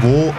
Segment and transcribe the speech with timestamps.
[0.00, 0.32] Wo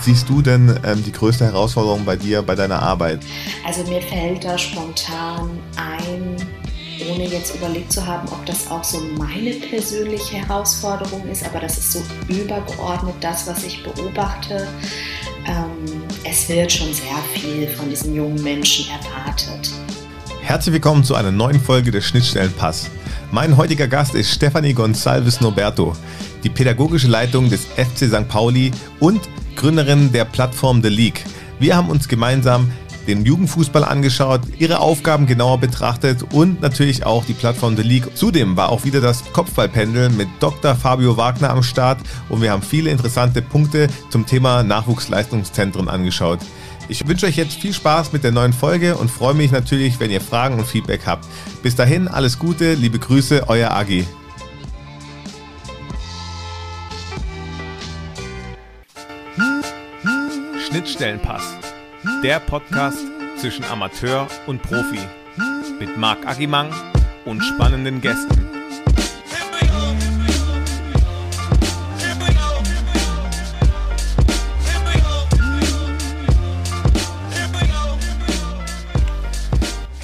[0.00, 3.20] siehst du denn ähm, die größte Herausforderung bei dir, bei deiner Arbeit?
[3.64, 6.36] Also mir fällt da spontan ein,
[7.08, 11.78] ohne jetzt überlegt zu haben, ob das auch so meine persönliche Herausforderung ist, aber das
[11.78, 14.66] ist so übergeordnet das, was ich beobachte.
[15.46, 19.72] Ähm, es wird schon sehr viel von diesen jungen Menschen erwartet.
[20.40, 22.90] Herzlich willkommen zu einer neuen Folge des Schnittstellenpass.
[23.30, 25.94] Mein heutiger Gast ist Stefanie Gonsalves Norberto,
[26.44, 28.26] die pädagogische Leitung des FC St.
[28.26, 29.20] Pauli und
[29.54, 31.24] Gründerin der Plattform The League.
[31.58, 32.70] Wir haben uns gemeinsam
[33.06, 38.16] den Jugendfußball angeschaut, ihre Aufgaben genauer betrachtet und natürlich auch die Plattform The League.
[38.16, 40.74] Zudem war auch wieder das Kopfballpendel mit Dr.
[40.74, 41.98] Fabio Wagner am Start
[42.30, 46.40] und wir haben viele interessante Punkte zum Thema Nachwuchsleistungszentren angeschaut.
[46.90, 50.10] Ich wünsche euch jetzt viel Spaß mit der neuen Folge und freue mich natürlich, wenn
[50.10, 51.26] ihr Fragen und Feedback habt.
[51.62, 54.06] Bis dahin, alles Gute, liebe Grüße, euer Agi.
[60.66, 61.42] Schnittstellenpass,
[62.22, 62.98] der Podcast
[63.36, 65.00] zwischen Amateur und Profi
[65.78, 66.70] mit Marc Agimang
[67.24, 68.47] und spannenden Gästen.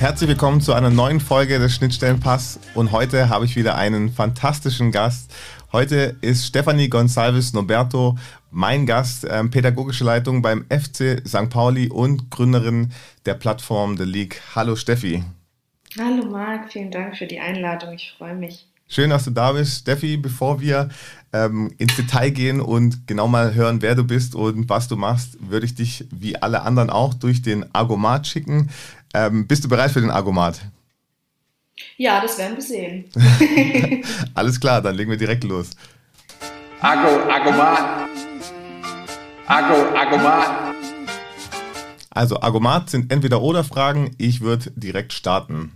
[0.04, 4.92] Herzlich willkommen zu einer neuen Folge des Schnittstellenpass und heute habe ich wieder einen fantastischen
[4.92, 5.34] Gast.
[5.72, 8.18] Heute ist Stefanie Gonsalves Noberto
[8.50, 11.48] mein Gast, ähm, pädagogische Leitung beim FC St.
[11.48, 12.92] Pauli und Gründerin
[13.24, 14.42] der Plattform The League.
[14.54, 15.24] Hallo Steffi.
[15.98, 17.94] Hallo Marc, vielen Dank für die Einladung.
[17.94, 18.66] Ich freue mich.
[18.86, 19.80] Schön, dass du da bist.
[19.80, 20.90] Steffi, bevor wir
[21.32, 25.38] ähm, ins Detail gehen und genau mal hören, wer du bist und was du machst,
[25.40, 28.68] würde ich dich wie alle anderen auch durch den Argomat schicken.
[29.14, 30.60] Ähm, bist du bereit für den Argomat?
[31.96, 33.04] Ja, das werden wir sehen.
[34.34, 35.70] Alles klar, dann legen wir direkt los.
[36.80, 38.08] Argo, Argomat.
[39.46, 40.74] Argo, Argomat.
[42.10, 44.14] Also Argomat sind entweder oder Fragen.
[44.18, 45.72] Ich würde direkt starten.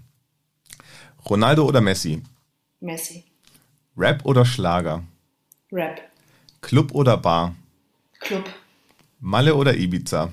[1.29, 2.23] Ronaldo oder Messi?
[2.81, 3.25] Messi.
[3.97, 5.05] Rap oder Schlager?
[5.73, 6.01] Rap.
[6.61, 7.55] Club oder Bar?
[8.21, 8.45] Club.
[9.21, 10.33] Malle oder Ibiza?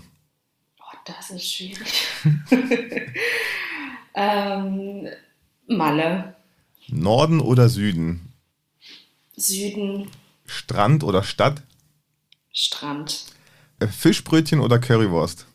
[0.80, 2.05] Oh, das ist schwierig.
[4.16, 5.08] ähm,
[5.68, 6.36] Malle.
[6.88, 8.34] Norden oder Süden?
[9.36, 10.10] Süden.
[10.46, 11.62] Strand oder Stadt?
[12.54, 13.26] Strand.
[13.80, 15.48] Äh, Fischbrötchen oder Currywurst?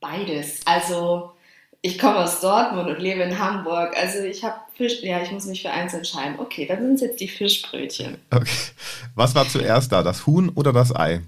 [0.00, 0.60] Beides.
[0.66, 1.32] Also
[1.80, 3.96] ich komme aus Dortmund und lebe in Hamburg.
[3.96, 5.02] Also ich habe Fisch.
[5.02, 6.38] Ja, ich muss mich für eins entscheiden.
[6.38, 8.18] Okay, dann sind es jetzt die Fischbrötchen.
[8.30, 8.50] Okay.
[9.14, 11.22] Was war zuerst da, das Huhn oder das Ei?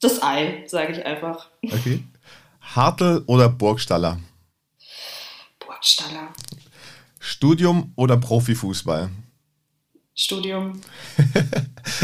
[0.00, 1.48] Das Ei, sage ich einfach.
[1.62, 2.02] Okay.
[2.76, 4.20] Hartl oder Burgstaller?
[5.58, 6.28] Burgstaller.
[7.18, 9.10] Studium oder Profifußball?
[10.14, 10.80] Studium.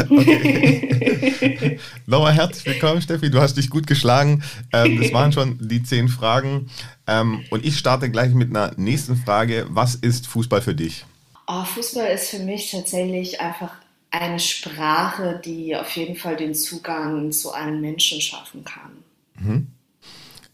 [2.05, 3.31] Nochmal herzlich willkommen, Steffi.
[3.31, 4.43] Du hast dich gut geschlagen.
[4.73, 6.69] Ähm, das waren schon die zehn Fragen.
[7.07, 9.67] Ähm, und ich starte gleich mit einer nächsten Frage.
[9.69, 11.05] Was ist Fußball für dich?
[11.47, 13.71] Oh, Fußball ist für mich tatsächlich einfach
[14.11, 18.91] eine Sprache, die auf jeden Fall den Zugang zu allen Menschen schaffen kann.
[19.39, 19.67] Mhm.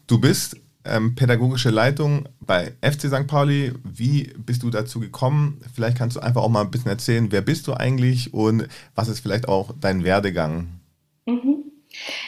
[0.06, 3.26] Du bist ähm, pädagogische Leitung bei FC St.
[3.26, 3.72] Pauli.
[3.84, 5.60] Wie bist du dazu gekommen?
[5.74, 9.08] Vielleicht kannst du einfach auch mal ein bisschen erzählen, wer bist du eigentlich und was
[9.08, 10.80] ist vielleicht auch dein Werdegang?
[11.26, 11.64] Mhm.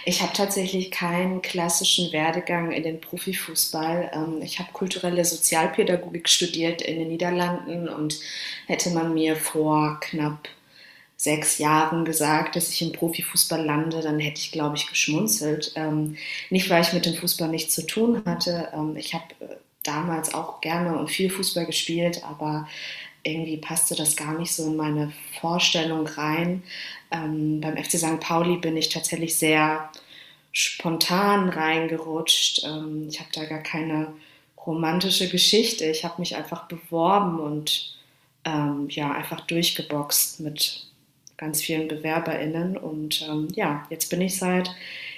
[0.04, 4.10] Ich habe tatsächlich keinen klassischen Werdegang in den Profifußball.
[4.14, 8.18] Ähm, ich habe kulturelle Sozialpädagogik studiert in den Niederlanden und
[8.66, 10.48] hätte man mir vor knapp
[11.16, 15.72] sechs Jahren gesagt, dass ich im Profifußball lande, dann hätte ich, glaube ich, geschmunzelt.
[15.74, 16.16] Ähm,
[16.50, 18.68] nicht, weil ich mit dem Fußball nichts zu tun hatte.
[18.74, 22.68] Ähm, ich habe äh, damals auch gerne und viel Fußball gespielt, aber
[23.22, 26.62] irgendwie passte das gar nicht so in meine Vorstellung rein.
[27.10, 28.20] Ähm, beim FC St.
[28.20, 29.90] Pauli bin ich tatsächlich sehr
[30.52, 32.64] spontan reingerutscht.
[32.64, 34.12] Ähm, ich habe da gar keine
[34.66, 35.86] romantische Geschichte.
[35.86, 37.96] Ich habe mich einfach beworben und
[38.44, 40.85] ähm, ja, einfach durchgeboxt mit
[41.36, 42.76] ganz vielen BewerberInnen.
[42.76, 44.70] Und ähm, ja, jetzt bin ich seit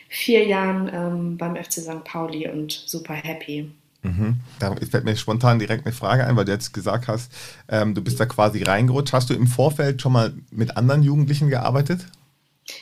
[0.09, 2.05] vier Jahren ähm, beim FC St.
[2.05, 3.71] Pauli und super happy.
[4.03, 4.41] Mhm.
[4.59, 7.33] Da fällt mir spontan direkt eine Frage ein, weil du jetzt gesagt hast,
[7.69, 9.13] ähm, du bist da quasi reingerutscht.
[9.13, 12.07] Hast du im Vorfeld schon mal mit anderen Jugendlichen gearbeitet?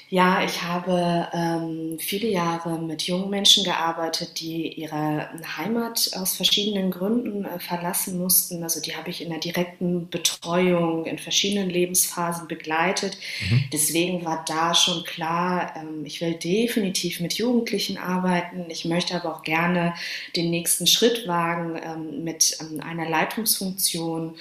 [0.08, 6.92] Ja, ich habe ähm, viele Jahre mit jungen Menschen gearbeitet, die ihre Heimat aus verschiedenen
[6.92, 8.62] Gründen äh, verlassen mussten.
[8.62, 13.18] Also die habe ich in der direkten Betreuung in verschiedenen Lebensphasen begleitet.
[13.50, 13.64] Mhm.
[13.72, 18.66] Deswegen war da schon klar, ähm, ich will definitiv mit Jugendlichen arbeiten.
[18.68, 19.94] Ich möchte aber auch gerne
[20.36, 24.36] den nächsten Schritt wagen ähm, mit ähm, einer Leitungsfunktion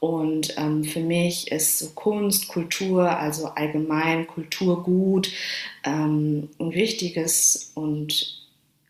[0.00, 5.30] Und ähm, für mich ist so Kunst, Kultur, also allgemein Kulturgut
[5.84, 8.40] ähm, ein wichtiges und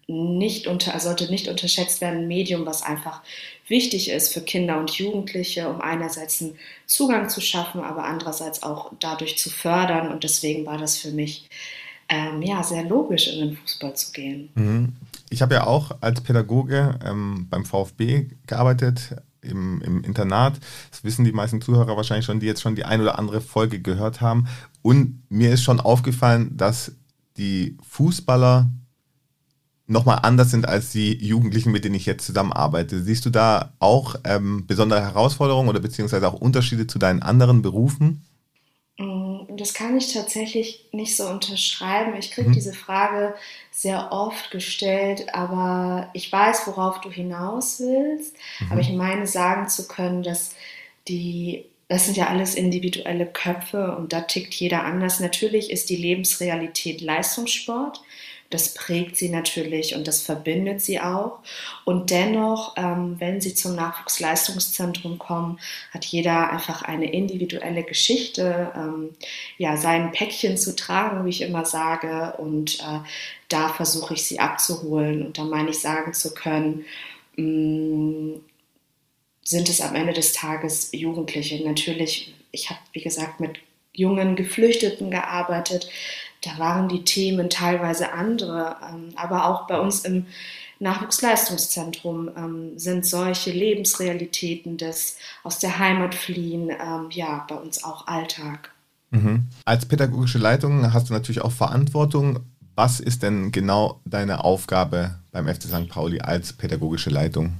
[0.06, 3.22] nicht unter, sollte nicht unterschätzt werden, ein Medium, was einfach
[3.68, 8.92] wichtig ist für Kinder und Jugendliche, um einerseits einen Zugang zu schaffen, aber andererseits auch
[9.00, 10.12] dadurch zu fördern.
[10.12, 11.48] Und deswegen war das für mich
[12.08, 14.50] ähm, ja, sehr logisch, in den Fußball zu gehen.
[14.54, 14.92] Mhm.
[15.30, 20.58] Ich habe ja auch als Pädagoge ähm, beim VfB gearbeitet, im, im, Internat.
[20.90, 23.80] Das wissen die meisten Zuhörer wahrscheinlich schon, die jetzt schon die ein oder andere Folge
[23.80, 24.46] gehört haben.
[24.82, 26.92] Und mir ist schon aufgefallen, dass
[27.36, 28.70] die Fußballer
[29.86, 33.02] nochmal anders sind als die Jugendlichen, mit denen ich jetzt zusammenarbeite.
[33.02, 38.22] Siehst du da auch ähm, besondere Herausforderungen oder beziehungsweise auch Unterschiede zu deinen anderen Berufen?
[39.56, 42.16] Das kann ich tatsächlich nicht so unterschreiben.
[42.18, 42.54] Ich kriege mhm.
[42.54, 43.34] diese Frage
[43.70, 48.34] sehr oft gestellt, aber ich weiß, worauf du hinaus willst.
[48.60, 48.72] Mhm.
[48.72, 50.54] Aber ich meine sagen zu können, dass
[51.08, 55.18] die das sind ja alles individuelle Köpfe und da tickt jeder anders.
[55.18, 58.00] Natürlich ist die Lebensrealität Leistungssport.
[58.50, 61.38] Das prägt sie natürlich und das verbindet sie auch.
[61.84, 65.60] Und dennoch, ähm, wenn sie zum Nachwuchsleistungszentrum kommen,
[65.92, 69.10] hat jeder einfach eine individuelle Geschichte, ähm,
[69.56, 72.34] ja, sein Päckchen zu tragen, wie ich immer sage.
[72.38, 72.98] Und äh,
[73.48, 75.24] da versuche ich sie abzuholen.
[75.24, 76.84] Und da meine ich sagen zu können,
[77.36, 78.40] mm,
[79.44, 81.64] sind es am Ende des Tages Jugendliche.
[81.64, 83.60] Natürlich, ich habe, wie gesagt, mit
[83.92, 85.88] jungen Geflüchteten gearbeitet,
[86.42, 88.76] da waren die Themen teilweise andere.
[88.88, 90.26] Ähm, aber auch bei uns im
[90.78, 98.06] Nachwuchsleistungszentrum ähm, sind solche Lebensrealitäten des aus der Heimat fliehen, ähm, ja, bei uns auch
[98.06, 98.72] Alltag.
[99.10, 99.48] Mhm.
[99.64, 102.40] Als pädagogische Leitung hast du natürlich auch Verantwortung.
[102.76, 105.88] Was ist denn genau deine Aufgabe beim FC St.
[105.88, 107.58] Pauli als pädagogische Leitung?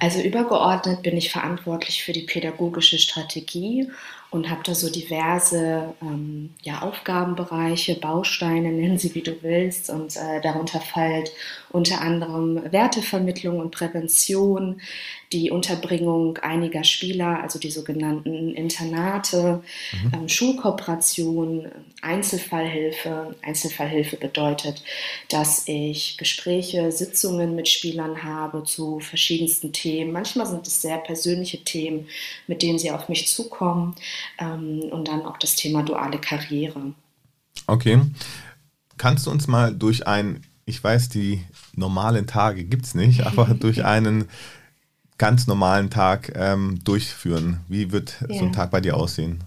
[0.00, 3.88] Also übergeordnet bin ich verantwortlich für die pädagogische Strategie
[4.32, 9.90] und habe da so diverse ähm, ja, Aufgabenbereiche, Bausteine, nennen sie wie du willst.
[9.90, 11.32] Und äh, darunter fällt
[11.70, 14.80] unter anderem Wertevermittlung und Prävention,
[15.32, 19.62] die Unterbringung einiger Spieler, also die sogenannten Internate,
[19.92, 20.12] mhm.
[20.14, 21.66] ähm, Schulkooperation,
[22.02, 23.34] Einzelfallhilfe.
[23.42, 24.82] Einzelfallhilfe bedeutet,
[25.28, 30.12] dass ich Gespräche, Sitzungen mit Spielern habe zu verschiedensten Themen.
[30.12, 32.06] Manchmal sind es sehr persönliche Themen,
[32.46, 33.94] mit denen sie auf mich zukommen
[34.38, 36.92] ähm, und dann auch das Thema duale Karriere.
[37.66, 38.00] Okay.
[38.98, 41.42] Kannst du uns mal durch ein, ich weiß, die
[41.74, 44.28] normalen Tage gibt es nicht, aber durch einen
[45.22, 47.60] ganz normalen Tag ähm, durchführen?
[47.68, 48.40] Wie wird ja.
[48.40, 49.38] so ein Tag bei dir aussehen?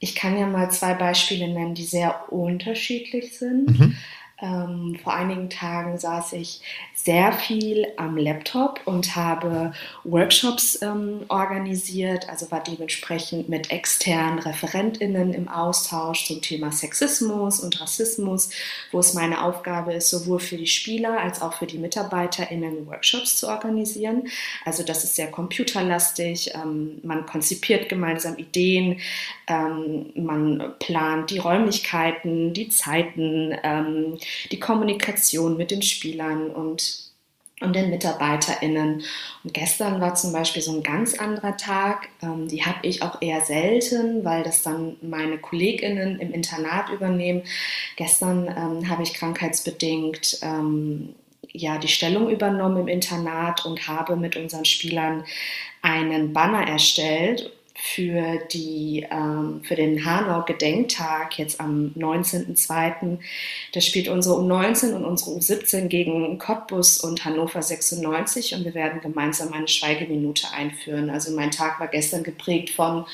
[0.00, 3.78] Ich kann ja mal zwei Beispiele nennen, die sehr unterschiedlich sind.
[3.78, 3.96] Mhm.
[4.42, 6.60] Ähm, vor einigen Tagen saß ich
[6.94, 9.72] sehr viel am Laptop und habe
[10.02, 17.80] Workshops ähm, organisiert, also war dementsprechend mit externen ReferentInnen im Austausch zum Thema Sexismus und
[17.80, 18.50] Rassismus,
[18.90, 23.36] wo es meine Aufgabe ist, sowohl für die Spieler als auch für die MitarbeiterInnen Workshops
[23.36, 24.28] zu organisieren.
[24.64, 28.98] Also das ist sehr computerlastig, ähm, man konzipiert gemeinsam Ideen,
[29.46, 34.18] ähm, man plant die Räumlichkeiten, die Zeiten, ähm,
[34.50, 37.12] die Kommunikation mit den Spielern und
[37.62, 39.02] und den MitarbeiterInnen.
[39.44, 42.08] Und gestern war zum Beispiel so ein ganz anderer Tag.
[42.22, 47.42] Ähm, die habe ich auch eher selten, weil das dann meine KollegInnen im Internat übernehmen.
[47.96, 51.14] Gestern ähm, habe ich krankheitsbedingt ähm,
[51.52, 55.24] ja, die Stellung übernommen im Internat und habe mit unseren Spielern
[55.82, 57.52] einen Banner erstellt
[57.84, 63.18] für, die, ähm, für den Hanau-Gedenktag jetzt am 19.02.
[63.72, 69.00] Da spielt unsere U19 und unsere U17 gegen Cottbus und Hannover 96 und wir werden
[69.00, 71.10] gemeinsam eine Schweigeminute einführen.
[71.10, 73.04] Also mein Tag war gestern geprägt von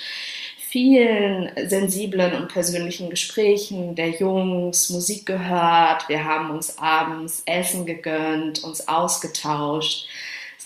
[0.58, 8.62] vielen sensiblen und persönlichen Gesprächen der Jungs, Musik gehört, wir haben uns abends Essen gegönnt,
[8.64, 10.06] uns ausgetauscht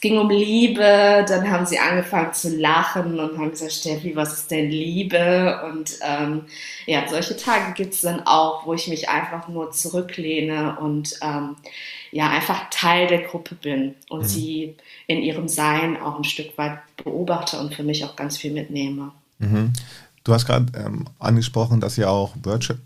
[0.03, 4.51] ging um Liebe, dann haben sie angefangen zu lachen und haben gesagt, Steffi, was ist
[4.51, 5.63] denn Liebe?
[5.65, 6.43] Und ähm,
[6.87, 11.55] ja, solche Tage gibt es dann auch, wo ich mich einfach nur zurücklehne und ähm,
[12.11, 14.27] ja, einfach Teil der Gruppe bin und mhm.
[14.27, 18.53] sie in ihrem Sein auch ein Stück weit beobachte und für mich auch ganz viel
[18.53, 19.13] mitnehme.
[19.39, 19.73] Mhm.
[20.25, 22.35] Du hast gerade ähm, angesprochen, dass ihr auch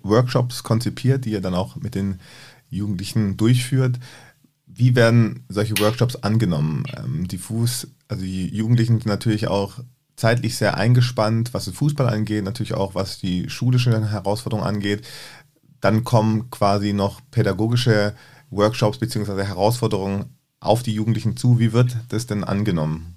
[0.02, 2.20] Workshops konzipiert, die ihr dann auch mit den
[2.68, 3.96] Jugendlichen durchführt.
[4.76, 6.85] Wie werden solche Workshops angenommen?
[6.97, 9.78] Ähm, die Fuß, also die Jugendlichen sind natürlich auch
[10.16, 15.06] zeitlich sehr eingespannt, was den Fußball angeht, natürlich auch was die schulischen Herausforderungen angeht.
[15.80, 18.14] Dann kommen quasi noch pädagogische
[18.50, 19.45] Workshops bzw.
[19.45, 21.59] Herausforderungen auf die Jugendlichen zu.
[21.59, 23.16] Wie wird das denn angenommen?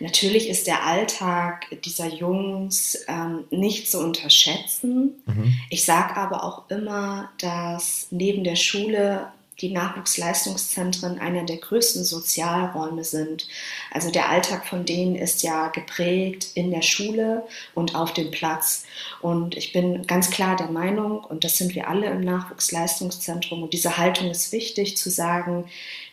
[0.00, 5.14] Natürlich ist der Alltag dieser Jungs ähm, nicht zu unterschätzen.
[5.26, 5.54] Mhm.
[5.70, 9.26] Ich sage aber auch immer, dass neben der Schule
[9.60, 13.48] die Nachwuchsleistungszentren einer der größten Sozialräume sind.
[13.90, 18.84] Also der Alltag von denen ist ja geprägt in der Schule und auf dem Platz.
[19.20, 23.72] Und ich bin ganz klar der Meinung, und das sind wir alle im Nachwuchsleistungszentrum, und
[23.72, 25.68] diese Haltung ist wichtig zu sagen,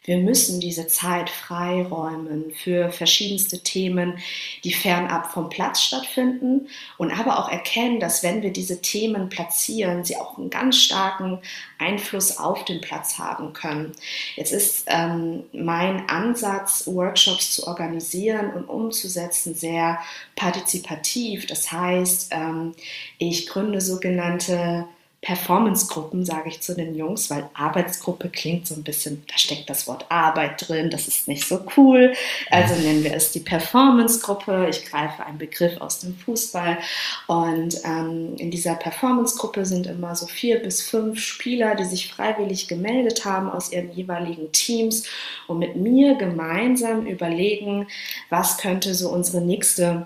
[0.05, 4.19] wir müssen diese Zeit freiräumen für verschiedenste Themen,
[4.63, 10.03] die fernab vom Platz stattfinden und aber auch erkennen, dass wenn wir diese Themen platzieren,
[10.03, 11.39] sie auch einen ganz starken
[11.79, 13.93] Einfluss auf den Platz haben können.
[14.35, 19.99] Jetzt ist ähm, mein Ansatz, Workshops zu organisieren und umzusetzen, sehr
[20.35, 21.47] partizipativ.
[21.47, 22.75] Das heißt, ähm,
[23.17, 24.85] ich gründe sogenannte
[25.25, 29.87] Performance-Gruppen, sage ich zu den Jungs, weil Arbeitsgruppe klingt so ein bisschen, da steckt das
[29.87, 32.13] Wort Arbeit drin, das ist nicht so cool.
[32.51, 34.67] Also nennen wir es die Performance-Gruppe.
[34.69, 36.77] Ich greife einen Begriff aus dem Fußball.
[37.25, 42.67] Und ähm, in dieser Performance-Gruppe sind immer so vier bis fünf Spieler, die sich freiwillig
[42.67, 45.07] gemeldet haben aus ihren jeweiligen Teams
[45.47, 47.87] und mit mir gemeinsam überlegen,
[48.29, 50.05] was könnte so unsere nächste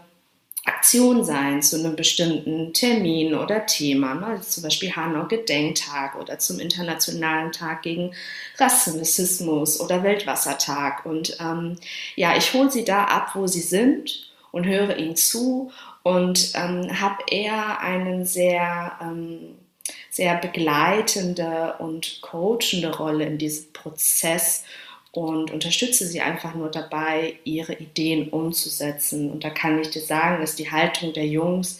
[0.69, 4.41] Aktion sein zu einem bestimmten Termin oder Thema, ne?
[4.41, 8.13] zum Beispiel Hanau Gedenktag oder zum Internationalen Tag gegen
[8.57, 11.05] Rassismus oder Weltwassertag.
[11.05, 11.77] Und ähm,
[12.15, 15.71] ja, ich hole sie da ab, wo sie sind und höre ihnen zu
[16.03, 19.55] und ähm, habe eher einen sehr ähm,
[20.09, 24.65] sehr begleitende und coachende Rolle in diesem Prozess
[25.11, 29.31] und unterstütze sie einfach nur dabei, ihre Ideen umzusetzen.
[29.31, 31.79] Und da kann ich dir sagen, dass die Haltung der Jungs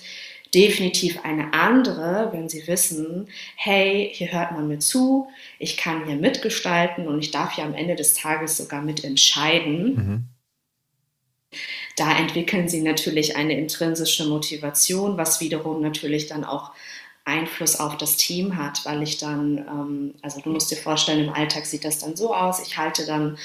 [0.54, 5.28] definitiv eine andere, wenn sie wissen, hey, hier hört man mir zu,
[5.60, 9.96] ich kann hier mitgestalten und ich darf ja am Ende des Tages sogar mitentscheiden.
[9.96, 10.24] Mhm.
[11.98, 16.72] Da entwickeln sie natürlich eine intrinsische Motivation, was wiederum natürlich dann auch
[17.26, 21.34] Einfluss auf das Team hat, weil ich dann, ähm, also du musst dir vorstellen, im
[21.34, 23.38] Alltag sieht das dann so aus, ich halte dann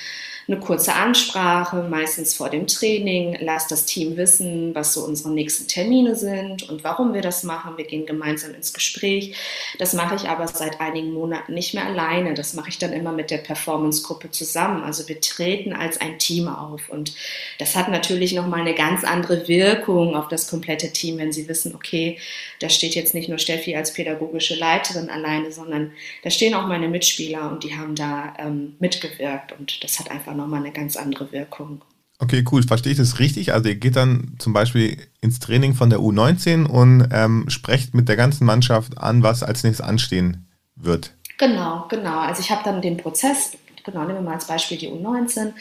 [0.47, 5.69] eine kurze Ansprache, meistens vor dem Training, lass das Team wissen, was so unsere nächsten
[5.69, 7.77] Termine sind und warum wir das machen.
[7.77, 9.37] Wir gehen gemeinsam ins Gespräch.
[9.79, 12.35] Das mache ich aber seit einigen Monaten nicht mehr alleine.
[12.35, 14.83] Das mache ich dann immer mit der Performance-Gruppe zusammen.
[14.83, 17.15] Also wir treten als ein Team auf und
[17.59, 21.75] das hat natürlich nochmal eine ganz andere Wirkung auf das komplette Team, wenn sie wissen,
[21.75, 22.19] okay,
[22.61, 26.89] da steht jetzt nicht nur Steffi als pädagogische Leiterin alleine, sondern da stehen auch meine
[26.89, 31.33] Mitspieler und die haben da ähm, mitgewirkt und das hat einfach nochmal eine ganz andere
[31.33, 31.83] Wirkung.
[32.19, 32.63] Okay, cool.
[32.63, 33.53] Verstehe ich das richtig?
[33.53, 38.09] Also ihr geht dann zum Beispiel ins Training von der U19 und ähm, sprecht mit
[38.09, 41.15] der ganzen Mannschaft an, was als nächstes anstehen wird.
[41.39, 42.21] Genau, genau.
[42.21, 45.53] Also ich habe dann den Prozess, genau, nehmen wir mal als Beispiel die U19.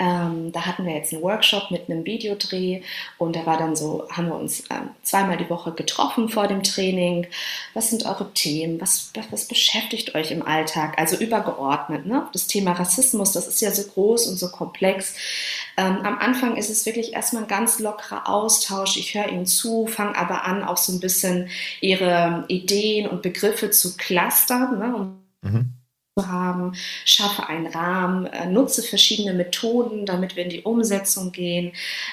[0.00, 2.80] Ähm, da hatten wir jetzt einen Workshop mit einem Videodreh
[3.18, 6.62] und da war dann so, haben wir uns ähm, zweimal die Woche getroffen vor dem
[6.62, 7.26] Training.
[7.74, 8.80] Was sind eure Themen?
[8.80, 10.98] Was, was, was beschäftigt euch im Alltag?
[10.98, 12.06] Also übergeordnet.
[12.06, 12.26] Ne?
[12.32, 15.14] Das Thema Rassismus, das ist ja so groß und so komplex.
[15.76, 18.96] Ähm, am Anfang ist es wirklich erstmal ein ganz lockerer Austausch.
[18.96, 21.50] Ich höre ihnen zu, fange aber an, auch so ein bisschen
[21.82, 24.78] ihre Ideen und Begriffe zu clustern.
[24.78, 25.12] Ne?
[25.42, 25.79] Mhm
[26.18, 26.72] haben,
[27.04, 31.72] schaffe einen Rahmen, äh, nutze verschiedene Methoden, damit wir in die Umsetzung gehen.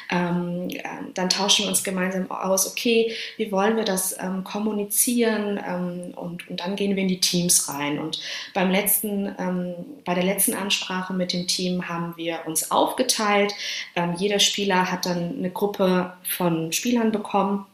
[0.10, 5.60] Ähm, äh, dann tauschen wir uns gemeinsam aus, okay, wie wollen wir das ähm, kommunizieren
[5.66, 8.00] ähm, und, und dann gehen wir in die Teams rein.
[8.00, 8.20] Und
[8.54, 9.74] beim letzten, ähm,
[10.06, 13.54] bei der letzten Ansprache mit dem Team haben wir uns aufgeteilt.
[13.96, 17.66] Ähm, jeder Spieler hat dann eine Gruppe von Spielern bekommen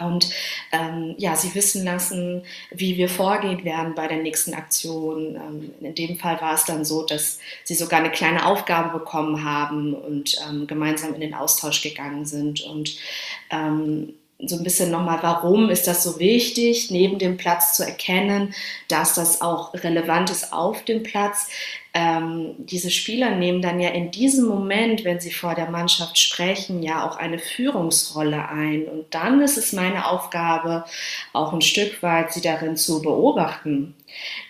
[0.00, 0.28] und
[0.72, 5.36] ähm, ja, sie wissen lassen, wie wir vorgehen werden bei der nächsten Aktion.
[5.36, 9.44] Ähm, in dem Fall war es dann so, dass sie sogar eine kleine Aufgabe bekommen
[9.44, 12.96] haben und ähm, gemeinsam in den Austausch gegangen sind und
[13.50, 14.14] ähm,
[14.48, 18.54] so ein bisschen nochmal, warum ist das so wichtig, neben dem Platz zu erkennen,
[18.88, 21.48] dass das auch relevant ist auf dem Platz,
[21.96, 26.82] ähm, diese Spieler nehmen dann ja in diesem Moment, wenn sie vor der Mannschaft sprechen,
[26.82, 28.86] ja auch eine Führungsrolle ein.
[28.86, 30.84] Und dann ist es meine Aufgabe,
[31.32, 33.94] auch ein Stück weit sie darin zu beobachten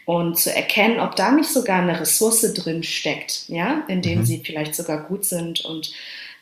[0.06, 4.24] und zu erkennen, ob da nicht sogar eine Ressource drin steckt, ja, in dem mhm.
[4.24, 5.92] sie vielleicht sogar gut sind und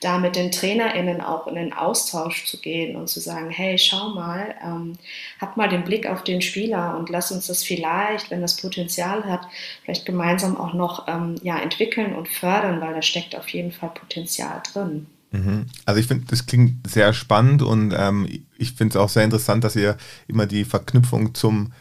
[0.03, 4.09] da mit den TrainerInnen auch in den Austausch zu gehen und zu sagen, hey, schau
[4.09, 4.93] mal, ähm,
[5.39, 9.23] hab mal den Blick auf den Spieler und lass uns das vielleicht, wenn das Potenzial
[9.25, 9.47] hat,
[9.83, 13.89] vielleicht gemeinsam auch noch ähm, ja, entwickeln und fördern, weil da steckt auf jeden Fall
[13.89, 15.07] Potenzial drin.
[15.31, 15.65] Mhm.
[15.85, 19.63] Also ich finde, das klingt sehr spannend und ähm, ich finde es auch sehr interessant,
[19.63, 21.73] dass ihr immer die Verknüpfung zum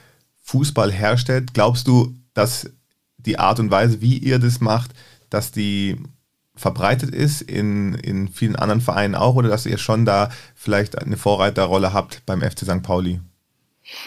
[0.42, 1.54] Fußball herstellt.
[1.54, 2.70] Glaubst du, dass
[3.18, 4.92] die Art und Weise, wie ihr das macht,
[5.30, 5.98] dass die
[6.54, 11.16] verbreitet ist in, in vielen anderen Vereinen auch oder dass ihr schon da vielleicht eine
[11.16, 12.82] Vorreiterrolle habt beim FC St.
[12.82, 13.20] Pauli?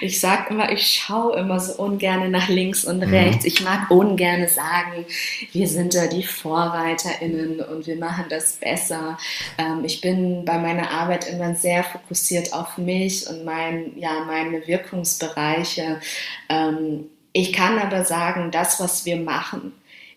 [0.00, 3.12] ich sage immer, ich schaue immer so ungern nach links und mhm.
[3.12, 3.44] rechts.
[3.44, 5.04] Ich mag ungern sagen,
[5.52, 9.18] wir sind da die VorreiterInnen und wir machen das besser.
[9.58, 14.66] Ähm, ich bin bei meiner Arbeit immer sehr fokussiert auf mich und mein, ja, meine
[14.66, 16.00] Wirkungsbereiche.
[16.48, 19.72] Ähm, ich kann aber sagen, das, was wir machen,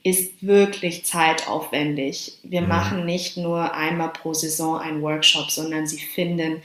[0.06, 2.38] ist wirklich zeitaufwendig.
[2.44, 2.68] Wir mhm.
[2.68, 6.62] machen nicht nur einmal pro Saison einen Workshop, sondern sie finden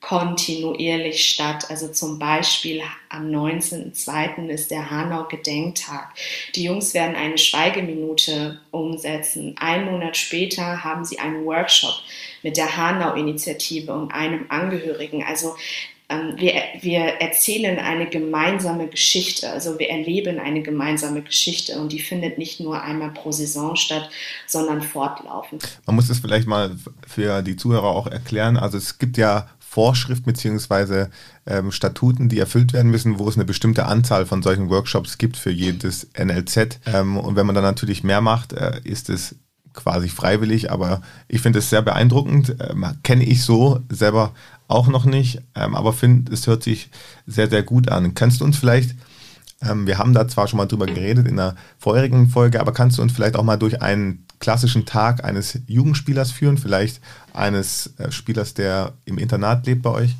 [0.00, 1.66] kontinuierlich statt.
[1.68, 2.80] Also zum Beispiel
[3.10, 4.48] am 19.02.
[4.48, 6.14] ist der Hanau-Gedenktag.
[6.54, 9.54] Die Jungs werden eine Schweigeminute umsetzen.
[9.58, 11.94] Ein Monat später haben sie einen Workshop
[12.42, 15.22] mit der Hanau-Initiative und einem Angehörigen.
[15.22, 15.56] Also
[16.36, 22.38] wir, wir erzählen eine gemeinsame Geschichte, also wir erleben eine gemeinsame Geschichte und die findet
[22.38, 24.08] nicht nur einmal pro Saison statt,
[24.46, 25.80] sondern fortlaufend.
[25.84, 28.56] Man muss es vielleicht mal für die Zuhörer auch erklären.
[28.56, 31.06] Also es gibt ja Vorschriften bzw.
[31.46, 35.36] Ähm, Statuten, die erfüllt werden müssen, wo es eine bestimmte Anzahl von solchen Workshops gibt
[35.36, 36.80] für jedes NLZ.
[36.86, 39.36] Ähm, und wenn man dann natürlich mehr macht, äh, ist es
[39.74, 42.56] quasi freiwillig, aber ich finde es sehr beeindruckend.
[42.60, 44.32] Ähm, Kenne ich so selber
[44.68, 46.90] auch noch nicht, ähm, aber finde, es hört sich
[47.26, 48.14] sehr, sehr gut an.
[48.14, 48.94] Kannst du uns vielleicht,
[49.62, 52.98] ähm, wir haben da zwar schon mal drüber geredet in der vorherigen Folge, aber kannst
[52.98, 57.00] du uns vielleicht auch mal durch einen klassischen Tag eines Jugendspielers führen, vielleicht
[57.32, 60.14] eines äh, Spielers, der im Internat lebt bei euch?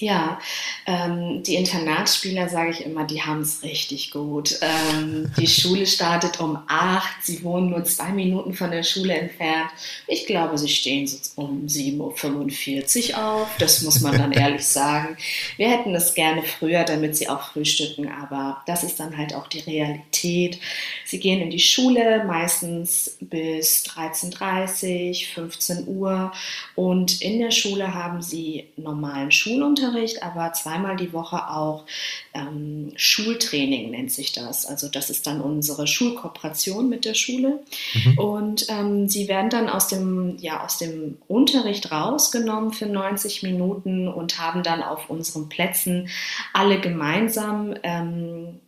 [0.00, 0.40] Ja,
[0.86, 4.58] ähm, die Internatsspieler, sage ich immer, die haben es richtig gut.
[4.60, 9.70] Ähm, die Schule startet um acht, sie wohnen nur zwei Minuten von der Schule entfernt.
[10.06, 15.16] Ich glaube, sie stehen so um 7.45 Uhr auf, das muss man dann ehrlich sagen.
[15.56, 19.46] Wir hätten es gerne früher, damit sie auch frühstücken, aber das ist dann halt auch
[19.46, 20.58] die Realität.
[21.04, 26.32] Sie gehen in die Schule, meistens bis 13.30 15 Uhr
[26.74, 31.84] und in der Schule haben sie normalen Schulunterricht Unterricht, aber zweimal die Woche auch
[32.32, 34.66] ähm, Schultraining nennt sich das.
[34.66, 37.60] Also das ist dann unsere Schulkooperation mit der Schule.
[37.92, 38.18] Mhm.
[38.18, 44.08] Und ähm, sie werden dann aus dem, ja, aus dem Unterricht rausgenommen für 90 Minuten
[44.08, 46.08] und haben dann auf unseren Plätzen
[46.52, 48.60] alle gemeinsam ähm,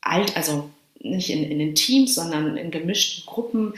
[0.00, 3.74] alt, also nicht in, in den Teams, sondern in gemischten Gruppen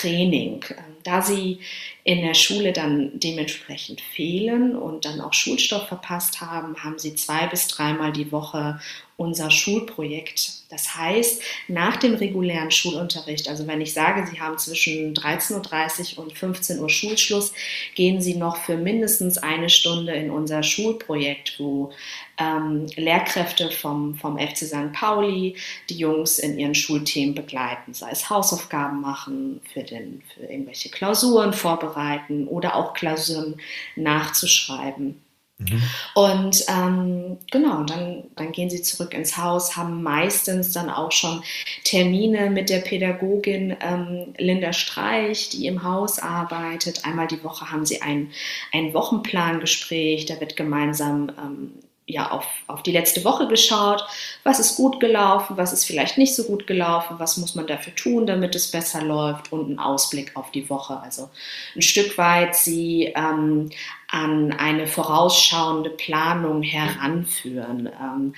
[0.00, 0.64] Training.
[0.70, 1.60] Ähm, da sie
[2.04, 7.46] in der Schule dann dementsprechend fehlen und dann auch Schulstoff verpasst haben, haben sie zwei
[7.46, 8.80] bis dreimal die Woche
[9.16, 10.52] unser Schulprojekt.
[10.70, 16.24] Das heißt, nach dem regulären Schulunterricht, also wenn ich sage, Sie haben zwischen 13.30 Uhr
[16.24, 17.52] und 15 Uhr Schulschluss,
[17.94, 21.90] gehen Sie noch für mindestens eine Stunde in unser Schulprojekt, wo
[22.38, 24.92] ähm, Lehrkräfte vom, vom FC St.
[24.92, 25.56] Pauli
[25.88, 31.52] die Jungs in ihren Schulthemen begleiten, sei es Hausaufgaben machen, für, den, für irgendwelche Klausuren
[31.52, 33.60] vorbereiten oder auch Klausuren
[33.96, 35.20] nachzuschreiben.
[35.58, 35.82] Mhm.
[36.14, 41.42] Und ähm, genau, dann, dann gehen sie zurück ins Haus, haben meistens dann auch schon
[41.82, 47.04] Termine mit der Pädagogin ähm, Linda Streich, die im Haus arbeitet.
[47.04, 48.30] Einmal die Woche haben sie ein,
[48.72, 51.72] ein Wochenplangespräch, da wird gemeinsam ähm,
[52.08, 54.02] ja, auf, auf die letzte Woche geschaut,
[54.42, 57.94] was ist gut gelaufen, was ist vielleicht nicht so gut gelaufen, was muss man dafür
[57.94, 60.98] tun, damit es besser läuft und einen Ausblick auf die Woche.
[61.00, 61.28] Also
[61.76, 63.68] ein Stück weit sie ähm,
[64.10, 67.90] an eine vorausschauende Planung heranführen.
[68.00, 68.32] Ähm,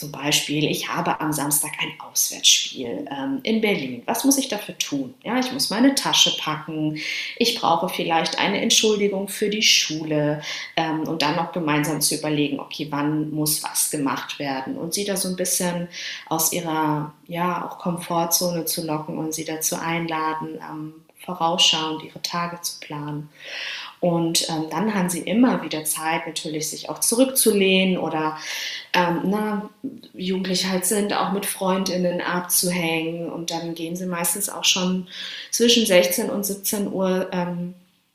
[0.00, 4.02] zum Beispiel, ich habe am Samstag ein Auswärtsspiel ähm, in Berlin.
[4.06, 5.14] Was muss ich dafür tun?
[5.22, 6.98] Ja, ich muss meine Tasche packen.
[7.36, 10.40] Ich brauche vielleicht eine Entschuldigung für die Schule
[10.76, 15.04] ähm, und dann noch gemeinsam zu überlegen, okay, wann muss was gemacht werden und sie
[15.04, 15.88] da so ein bisschen
[16.30, 20.94] aus ihrer ja auch Komfortzone zu locken und sie dazu einladen, ähm,
[21.26, 23.28] vorausschauend ihre Tage zu planen.
[24.00, 28.38] Und ähm, dann haben sie immer wieder Zeit, natürlich sich auch zurückzulehnen oder
[28.94, 29.70] ähm, na,
[30.14, 33.30] Jugendliche halt sind, auch mit Freundinnen abzuhängen.
[33.30, 35.08] Und dann gehen sie meistens auch schon
[35.50, 37.74] zwischen 16 und 17 Uhr ähm,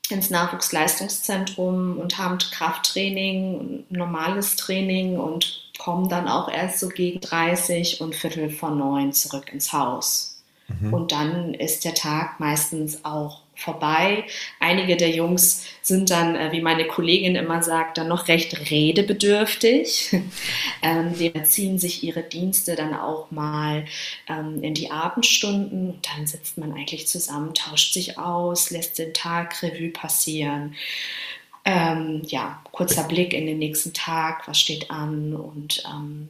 [0.10, 8.02] ins Nachwuchsleistungszentrum und haben Krafttraining, normales Training und kommen dann auch erst so gegen 30
[8.02, 10.42] und Viertel vor neun zurück ins Haus.
[10.68, 10.94] Mhm.
[10.94, 14.26] Und dann ist der Tag meistens auch vorbei.
[14.60, 20.16] Einige der Jungs sind dann, äh, wie meine Kollegin immer sagt, dann noch recht redebedürftig.
[20.82, 23.86] ähm, die ziehen sich ihre Dienste dann auch mal
[24.28, 29.14] ähm, in die Abendstunden und dann sitzt man eigentlich zusammen, tauscht sich aus, lässt den
[29.14, 30.76] Tag Revue passieren.
[31.64, 36.30] Ähm, ja, kurzer Blick in den nächsten Tag, was steht an und ähm,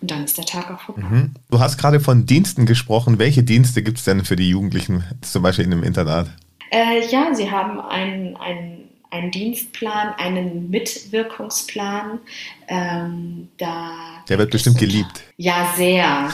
[0.00, 1.02] Und dann ist der Tag auch vorbei.
[1.02, 1.34] Mhm.
[1.50, 3.18] Du hast gerade von Diensten gesprochen.
[3.18, 6.28] Welche Dienste gibt es denn für die Jugendlichen, zum Beispiel in einem Internat?
[6.74, 8.84] Äh, ja, sie haben einen, einen
[9.14, 12.18] einen Dienstplan, einen Mitwirkungsplan.
[12.66, 15.22] Ähm, da Der wird bestimmt geliebt.
[15.36, 15.96] Ja, sehr.
[15.96, 16.32] ja.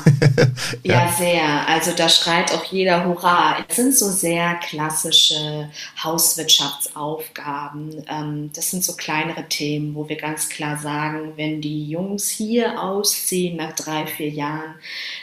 [0.85, 1.13] ja.
[1.13, 1.69] sehr.
[1.69, 3.59] Also da schreit auch jeder Hurra.
[3.69, 5.71] Es sind so sehr klassische
[6.03, 8.05] Hauswirtschaftsaufgaben.
[8.09, 12.81] Ähm, das sind so kleinere Themen, wo wir ganz klar sagen, wenn die Jungs hier
[12.81, 14.77] ausziehen nach drei, vier Jahren,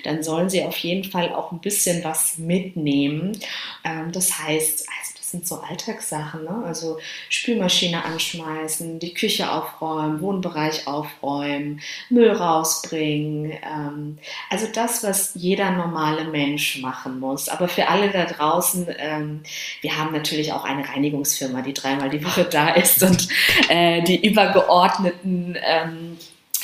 [0.04, 3.40] dann sollen sie auf jeden Fall auch ein bisschen was mitnehmen.
[3.84, 6.64] Ähm, das heißt, also sind so Alltagssachen, ne?
[6.66, 6.98] also
[7.30, 13.52] Spülmaschine anschmeißen, die Küche aufräumen, Wohnbereich aufräumen, Müll rausbringen.
[13.62, 14.18] Ähm,
[14.50, 17.50] also das, was jeder normale Mensch machen muss.
[17.50, 19.44] Aber für alle da draußen, ähm,
[19.82, 23.28] wir haben natürlich auch eine Reinigungsfirma, die dreimal die Woche da ist und
[23.70, 26.18] äh, die übergeordneten ähm,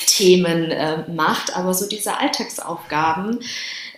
[0.06, 1.54] Themen äh, macht.
[1.56, 3.40] Aber so diese Alltagsaufgaben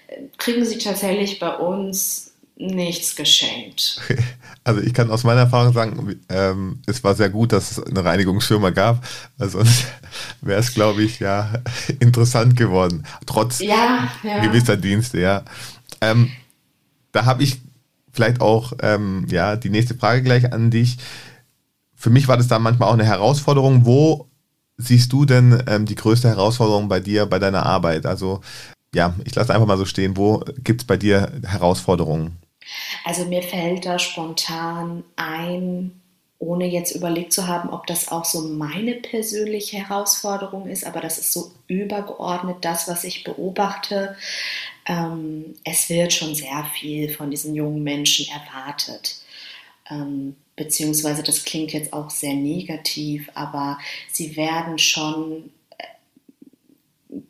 [0.08, 2.25] äh, kriegen sie tatsächlich bei uns
[2.56, 4.00] nichts geschenkt.
[4.64, 8.04] Also ich kann aus meiner Erfahrung sagen, ähm, es war sehr gut, dass es eine
[8.04, 9.06] Reinigungsfirma gab,
[9.38, 9.84] sonst
[10.40, 11.60] wäre es, glaube ich, ja
[12.00, 14.44] interessant geworden, trotz ja, ja.
[14.44, 15.44] gewisser Dienste, ja.
[16.00, 16.32] Ähm,
[17.12, 17.60] da habe ich
[18.12, 20.96] vielleicht auch ähm, ja die nächste Frage gleich an dich.
[21.94, 23.86] Für mich war das da manchmal auch eine Herausforderung.
[23.86, 24.26] Wo
[24.78, 28.04] siehst du denn ähm, die größte Herausforderung bei dir, bei deiner Arbeit?
[28.04, 28.40] Also
[28.92, 30.16] ja, ich lasse einfach mal so stehen.
[30.16, 32.38] Wo gibt es bei dir Herausforderungen?
[33.04, 36.00] Also mir fällt da spontan ein,
[36.38, 41.18] ohne jetzt überlegt zu haben, ob das auch so meine persönliche Herausforderung ist, aber das
[41.18, 44.16] ist so übergeordnet das, was ich beobachte.
[44.86, 49.16] Ähm, es wird schon sehr viel von diesen jungen Menschen erwartet.
[49.90, 53.78] Ähm, beziehungsweise das klingt jetzt auch sehr negativ, aber
[54.10, 55.50] sie werden schon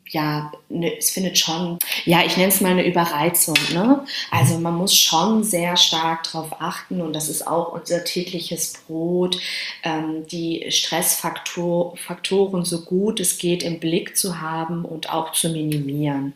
[0.09, 3.57] ja, ne, es findet schon, ja, ich nenne es mal eine Überreizung.
[3.73, 4.05] Ne?
[4.31, 9.39] Also man muss schon sehr stark darauf achten und das ist auch unser tägliches Brot,
[9.83, 16.35] ähm, die Stressfaktoren so gut es geht im Blick zu haben und auch zu minimieren.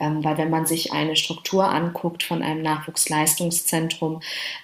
[0.00, 4.20] Ähm, weil wenn man sich eine Struktur anguckt von einem Nachwuchsleistungszentrum,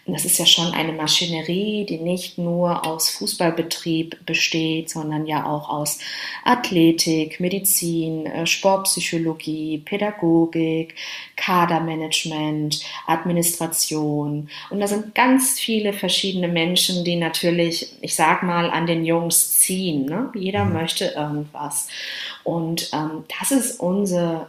[0.07, 5.69] das ist ja schon eine Maschinerie, die nicht nur aus Fußballbetrieb besteht, sondern ja auch
[5.69, 5.99] aus
[6.45, 10.95] Athletik, Medizin, äh, Sportpsychologie, Pädagogik,
[11.37, 14.49] Kadermanagement, Administration.
[14.71, 19.59] Und da sind ganz viele verschiedene Menschen, die natürlich, ich sag mal, an den Jungs
[19.59, 20.07] ziehen.
[20.07, 20.31] Ne?
[20.35, 20.73] Jeder mhm.
[20.73, 21.89] möchte irgendwas.
[22.43, 24.49] Und ähm, das ist unsere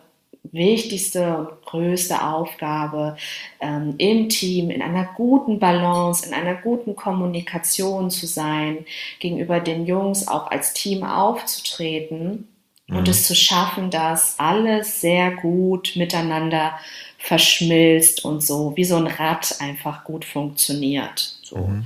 [0.52, 3.18] wichtigste und größte Aufgabe
[3.60, 8.86] ähm, im Team, in einer guten Balance, in einer guten Kommunikation zu sein,
[9.20, 12.48] gegenüber den Jungs auch als Team aufzutreten
[12.88, 13.10] und mhm.
[13.10, 16.78] es zu schaffen, dass alles sehr gut miteinander
[17.17, 21.39] verschmilzt und so, wie so ein Rad einfach gut funktioniert.
[21.41, 21.58] So.
[21.58, 21.86] Mhm.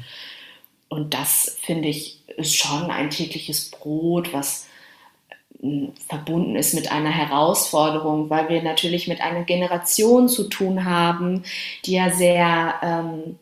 [0.89, 4.67] Und das finde ich ist schon ein tägliches Brot, was
[5.61, 11.43] hm, verbunden ist mit einer Herausforderung, weil wir natürlich mit einer Generation zu tun haben,
[11.85, 13.37] die ja sehr ähm,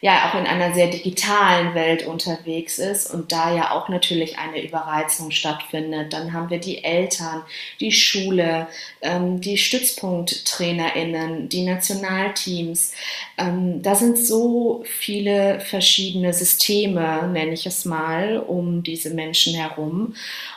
[0.00, 4.62] ja auch in einer sehr digitalen Welt unterwegs ist und da ja auch natürlich eine
[4.62, 6.12] Überreizung stattfindet.
[6.12, 7.42] Dann haben wir die Eltern,
[7.80, 8.68] die Schule,
[9.00, 12.92] ähm, die StützpunkttrainerInnen, die Nationalteams.
[13.38, 20.14] Ähm, da sind so viele verschiedene Systeme, nenne ich es mal, um diese Menschen herum.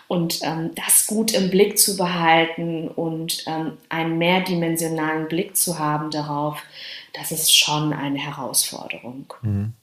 [0.07, 6.09] Und ähm, das gut im Blick zu behalten und ähm, einen mehrdimensionalen Blick zu haben
[6.09, 6.63] darauf,
[7.19, 9.33] das ist schon eine Herausforderung.
[9.41, 9.73] Mhm.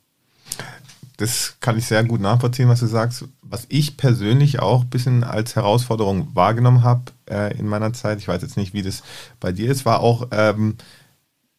[1.16, 3.25] Das kann ich sehr gut nachvollziehen, was du sagst.
[3.40, 8.29] Was ich persönlich auch ein bisschen als Herausforderung wahrgenommen habe äh, in meiner Zeit, ich
[8.29, 9.03] weiß jetzt nicht, wie das
[9.40, 10.77] bei dir ist, war auch ähm,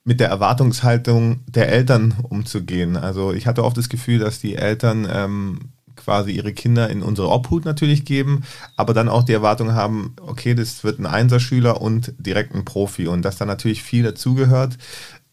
[0.04, 2.96] mit der Erwartungshaltung der Eltern umzugehen.
[2.96, 5.60] Also ich hatte oft das Gefühl, dass die Eltern ähm,
[5.98, 8.44] quasi ihre Kinder in unsere Obhut natürlich geben,
[8.78, 13.08] aber dann auch die Erwartung haben, okay, das wird ein Einserschüler und direkt ein Profi
[13.08, 14.78] und dass da natürlich viel dazugehört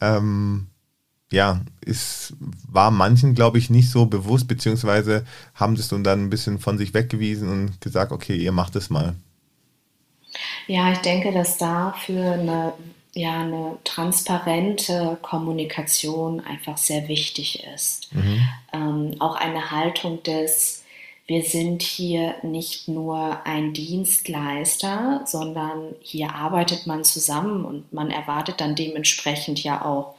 [0.01, 0.69] ähm,
[1.33, 2.35] ja, es
[2.69, 6.95] war manchen, glaube ich, nicht so bewusst, beziehungsweise haben das dann ein bisschen von sich
[6.95, 9.15] weggewiesen und gesagt, okay, ihr macht es mal.
[10.67, 12.73] Ja, ich denke, dass dafür eine,
[13.15, 18.15] ja, eine transparente Kommunikation einfach sehr wichtig ist.
[18.15, 18.49] Mhm.
[18.73, 20.84] Ähm, auch eine Haltung des,
[21.27, 28.61] wir sind hier nicht nur ein Dienstleister, sondern hier arbeitet man zusammen und man erwartet
[28.61, 30.17] dann dementsprechend ja auch,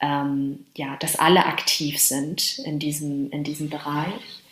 [0.00, 4.42] ähm, ja, dass alle aktiv sind in diesem, in diesem Bereich.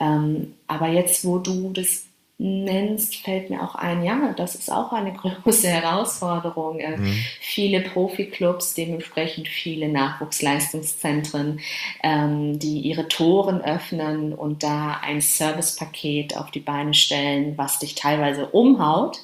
[0.00, 2.07] Ähm, aber jetzt, wo du das
[2.38, 6.78] nennst, fällt mir auch ein, ja, das ist auch eine große Herausforderung.
[6.78, 7.24] Äh, mhm.
[7.40, 11.60] Viele Profiklubs, dementsprechend viele Nachwuchsleistungszentren,
[12.02, 17.96] ähm, die ihre Toren öffnen und da ein Servicepaket auf die Beine stellen, was dich
[17.96, 19.18] teilweise umhaut,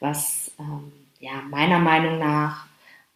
[0.00, 2.66] was ähm, ja meiner Meinung nach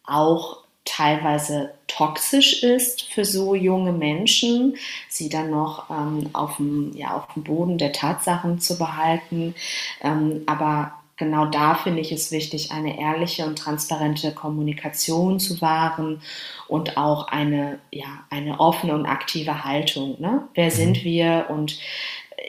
[0.05, 4.77] auch teilweise toxisch ist für so junge Menschen,
[5.09, 9.55] sie dann noch ähm, auf, dem, ja, auf dem Boden der Tatsachen zu behalten.
[10.01, 16.21] Ähm, aber genau da finde ich es wichtig, eine ehrliche und transparente Kommunikation zu wahren
[16.67, 20.19] und auch eine, ja, eine offene und aktive Haltung.
[20.19, 20.47] Ne?
[20.53, 20.71] Wer mhm.
[20.71, 21.79] sind wir und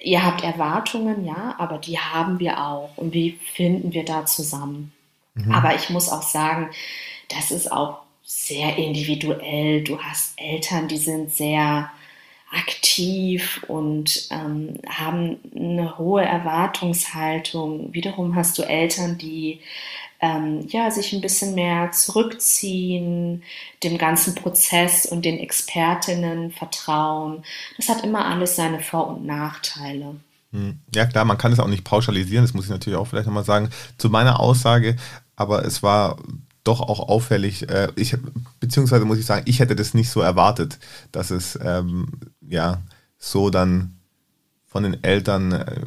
[0.02, 2.90] ihr habt Erwartungen, ja, aber die haben wir auch.
[2.96, 4.92] Und wie finden wir da zusammen?
[5.34, 5.52] Mhm.
[5.52, 6.70] Aber ich muss auch sagen,
[7.28, 9.84] das ist auch sehr individuell.
[9.84, 11.90] Du hast Eltern, die sind sehr
[12.52, 17.92] aktiv und ähm, haben eine hohe Erwartungshaltung.
[17.94, 19.60] Wiederum hast du Eltern, die
[20.20, 23.42] ähm, ja, sich ein bisschen mehr zurückziehen,
[23.84, 27.44] dem ganzen Prozess und den Expertinnen vertrauen.
[27.76, 30.16] Das hat immer alles seine Vor- und Nachteile.
[30.52, 30.80] Hm.
[30.94, 33.44] Ja, klar, man kann es auch nicht pauschalisieren, das muss ich natürlich auch vielleicht nochmal
[33.44, 33.70] sagen.
[33.98, 34.96] Zu meiner Aussage,
[35.36, 36.16] aber es war
[36.66, 37.68] doch auch auffällig.
[37.68, 38.16] Äh, ich,
[38.60, 40.78] beziehungsweise muss ich sagen, ich hätte das nicht so erwartet,
[41.12, 42.08] dass es ähm,
[42.40, 42.82] ja
[43.18, 43.98] so dann
[44.66, 45.80] von den Eltern äh,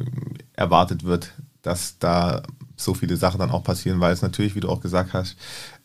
[0.54, 2.42] erwartet wird, dass da
[2.76, 5.36] so viele Sachen dann auch passieren, weil es natürlich, wie du auch gesagt hast,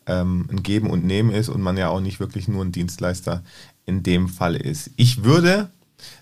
[0.08, 3.44] ähm, ein Geben und Nehmen ist und man ja auch nicht wirklich nur ein Dienstleister
[3.86, 4.92] in dem Fall ist.
[4.96, 5.70] Ich würde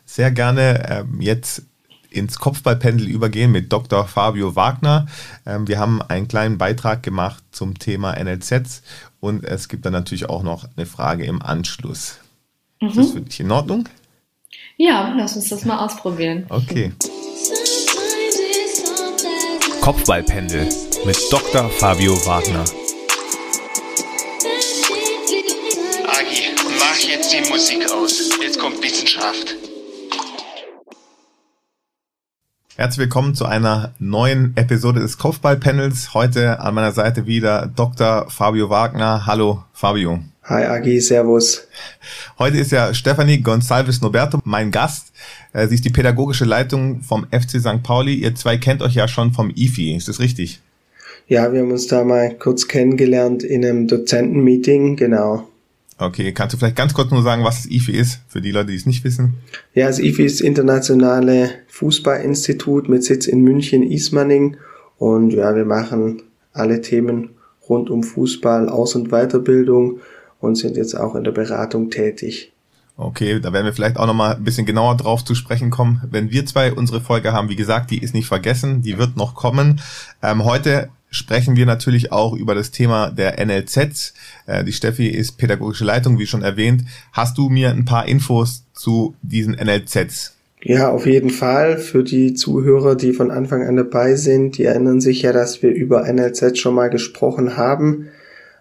[0.05, 1.63] sehr gerne ähm, jetzt
[2.13, 4.07] ins Kopfballpendel übergehen mit Dr.
[4.07, 5.07] Fabio Wagner.
[5.45, 8.83] Ähm, wir haben einen kleinen Beitrag gemacht zum Thema NLZs
[9.19, 12.19] und es gibt dann natürlich auch noch eine Frage im Anschluss.
[12.81, 12.89] Mhm.
[12.89, 13.89] Ist das für dich in Ordnung?
[14.77, 16.45] Ja, lass uns das mal ausprobieren.
[16.49, 16.91] Okay.
[19.81, 20.69] Kopfballpendel
[21.05, 21.69] mit Dr.
[21.69, 22.63] Fabio Wagner.
[26.07, 26.43] Agi,
[26.79, 28.29] mach jetzt die Musik aus.
[28.41, 29.55] Jetzt kommt Wissenschaft.
[32.75, 36.15] Herzlich willkommen zu einer neuen Episode des Kopfball-Panels.
[36.15, 38.25] Heute an meiner Seite wieder Dr.
[38.31, 39.27] Fabio Wagner.
[39.27, 40.17] Hallo, Fabio.
[40.45, 41.67] Hi, Agi, Servus.
[42.39, 45.13] Heute ist ja Stefanie Gonçalves Noberto mein Gast.
[45.53, 47.83] Äh, sie ist die pädagogische Leitung vom FC St.
[47.83, 48.15] Pauli.
[48.15, 50.59] Ihr zwei kennt euch ja schon vom IFI, ist das richtig?
[51.27, 55.47] Ja, wir haben uns da mal kurz kennengelernt in einem Dozentenmeeting, genau.
[55.97, 58.71] Okay, kannst du vielleicht ganz kurz nur sagen, was das IFI ist, für die Leute,
[58.71, 59.35] die es nicht wissen?
[59.73, 64.57] Ja, das IFI ist das Internationale Fußballinstitut mit Sitz in München, Ismaning.
[64.97, 67.29] Und ja, wir machen alle Themen
[67.69, 69.99] rund um Fußball, Aus- und Weiterbildung
[70.39, 72.51] und sind jetzt auch in der Beratung tätig.
[72.95, 76.01] Okay, da werden wir vielleicht auch nochmal ein bisschen genauer drauf zu sprechen kommen.
[76.11, 79.33] Wenn wir zwei unsere Folge haben, wie gesagt, die ist nicht vergessen, die wird noch
[79.33, 79.81] kommen.
[80.21, 84.13] Ähm, heute sprechen wir natürlich auch über das Thema der NLZs.
[84.47, 86.83] Äh, die Steffi ist pädagogische Leitung, wie schon erwähnt.
[87.13, 90.33] Hast du mir ein paar Infos zu diesen NLZs?
[90.61, 91.77] Ja, auf jeden Fall.
[91.77, 95.71] Für die Zuhörer, die von Anfang an dabei sind, die erinnern sich ja, dass wir
[95.71, 98.07] über NLZ schon mal gesprochen haben.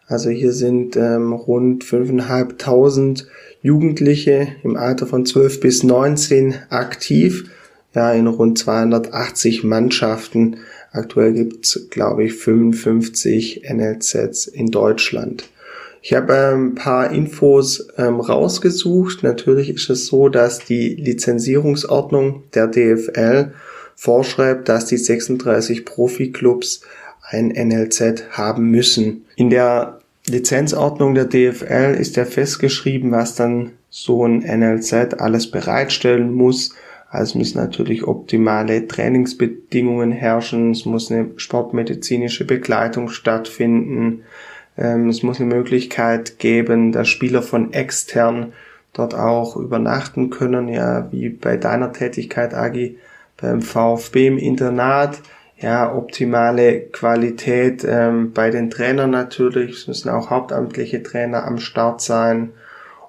[0.07, 3.25] Also hier sind ähm, rund 5.500
[3.63, 7.49] Jugendliche im Alter von 12 bis 19 aktiv,
[7.95, 10.57] ja, in rund 280 Mannschaften.
[10.93, 15.49] Aktuell gibt's, glaube ich, 55 NLZs in Deutschland.
[16.03, 19.23] Ich habe ähm, ein paar Infos ähm, rausgesucht.
[19.23, 23.53] Natürlich ist es so, dass die Lizenzierungsordnung der DFL
[23.95, 26.83] vorschreibt, dass die 36 Profiklubs
[27.23, 29.25] ein NLZ haben müssen.
[29.37, 36.33] In der Lizenzordnung der DFL ist ja festgeschrieben, was dann so ein NLZ alles bereitstellen
[36.33, 36.75] muss.
[37.13, 44.23] Also müssen natürlich optimale Trainingsbedingungen herrschen, es muss eine sportmedizinische Begleitung stattfinden,
[44.79, 48.55] ähm, es muss eine Möglichkeit geben, dass Spieler von extern
[48.95, 52.97] dort auch übernachten können, ja, wie bei deiner Tätigkeit, Agi,
[53.39, 55.21] beim VfB im Internat.
[55.59, 59.81] Ja, optimale Qualität ähm, bei den Trainern natürlich.
[59.81, 62.53] Es müssen auch hauptamtliche Trainer am Start sein.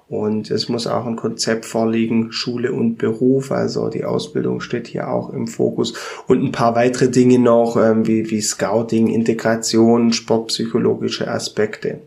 [0.08, 5.08] Und es muss auch ein Konzept vorliegen, Schule und Beruf, also die Ausbildung steht hier
[5.08, 5.94] auch im Fokus.
[6.26, 12.00] Und ein paar weitere Dinge noch, ähm, wie, wie Scouting, Integration, sportpsychologische Aspekte.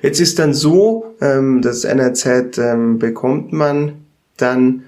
[0.00, 3.92] Jetzt ist dann so, ähm, das NRZ ähm, bekommt man
[4.36, 4.84] dann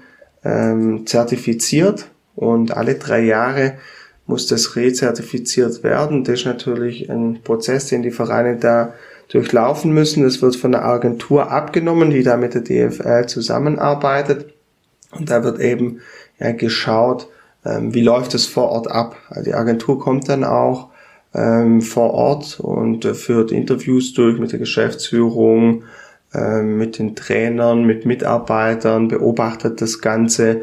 [1.05, 3.79] zertifiziert und alle drei Jahre
[4.27, 6.23] muss das rezertifiziert werden.
[6.23, 8.93] Das ist natürlich ein Prozess, den die Vereine da
[9.29, 10.23] durchlaufen müssen.
[10.23, 14.53] Das wird von der Agentur abgenommen, die da mit der DFL zusammenarbeitet.
[15.11, 16.01] Und da wird eben
[16.39, 17.27] ja, geschaut,
[17.65, 19.15] ähm, wie läuft es vor Ort ab.
[19.29, 20.89] Also die Agentur kommt dann auch
[21.33, 25.83] ähm, vor Ort und äh, führt Interviews durch mit der Geschäftsführung,
[26.33, 30.61] äh, mit den Trainern, mit Mitarbeitern, beobachtet das Ganze.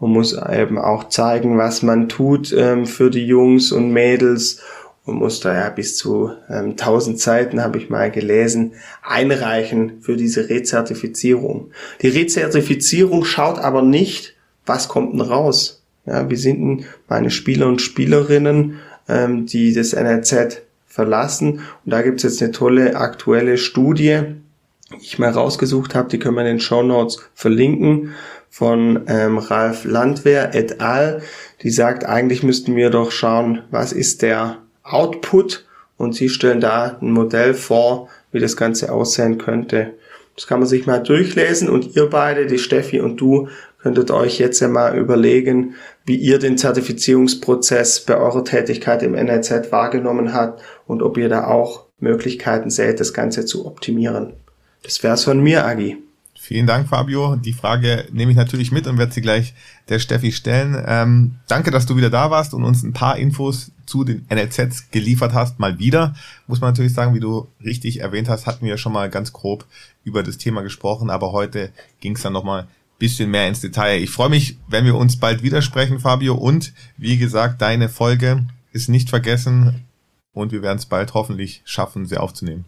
[0.00, 4.60] Man muss eben auch zeigen, was man tut ähm, für die Jungs und Mädels
[5.04, 10.16] und muss da ja bis zu ähm, 1000 Seiten, habe ich mal gelesen, einreichen für
[10.16, 11.70] diese Rezertifizierung.
[12.00, 15.82] Die Rezertifizierung schaut aber nicht, was kommt denn raus.
[16.06, 21.60] Ja, wie sind denn meine Spieler und Spielerinnen, ähm, die das NRZ verlassen?
[21.84, 24.22] Und da gibt's jetzt eine tolle aktuelle Studie,
[24.90, 28.14] die ich mal rausgesucht habe, die können wir in den Show Notes verlinken,
[28.48, 31.22] von ähm, Ralf Landwehr et al.
[31.62, 35.64] Die sagt, eigentlich müssten wir doch schauen, was ist der Output
[35.96, 39.94] und sie stellen da ein Modell vor, wie das Ganze aussehen könnte.
[40.36, 43.48] Das kann man sich mal durchlesen und ihr beide, die Steffi und du,
[43.84, 45.74] könntet euch jetzt ja mal überlegen,
[46.06, 51.46] wie ihr den Zertifizierungsprozess bei eurer Tätigkeit im NRZ wahrgenommen habt und ob ihr da
[51.46, 54.32] auch Möglichkeiten seht, das Ganze zu optimieren.
[54.82, 55.98] Das wär's von mir, Agi.
[56.34, 57.36] Vielen Dank, Fabio.
[57.36, 59.54] Die Frage nehme ich natürlich mit und werde sie gleich
[59.88, 60.82] der Steffi stellen.
[60.86, 64.90] Ähm, danke, dass du wieder da warst und uns ein paar Infos zu den NLZs
[64.90, 65.58] geliefert hast.
[65.58, 66.14] Mal wieder,
[66.46, 69.66] muss man natürlich sagen, wie du richtig erwähnt hast, hatten wir schon mal ganz grob
[70.04, 71.70] über das Thema gesprochen, aber heute
[72.00, 72.66] ging es dann nochmal
[72.98, 74.02] bisschen mehr ins Detail.
[74.02, 76.34] Ich freue mich, wenn wir uns bald widersprechen, Fabio.
[76.34, 79.84] Und wie gesagt, deine Folge ist nicht vergessen
[80.32, 82.64] und wir werden es bald hoffentlich schaffen, sie aufzunehmen.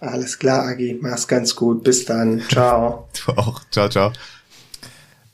[0.00, 0.98] Alles klar, Agi.
[1.00, 1.84] Mach's ganz gut.
[1.84, 2.42] Bis dann.
[2.48, 3.08] Ciao.
[3.26, 3.62] du auch.
[3.70, 4.12] Ciao, ciao.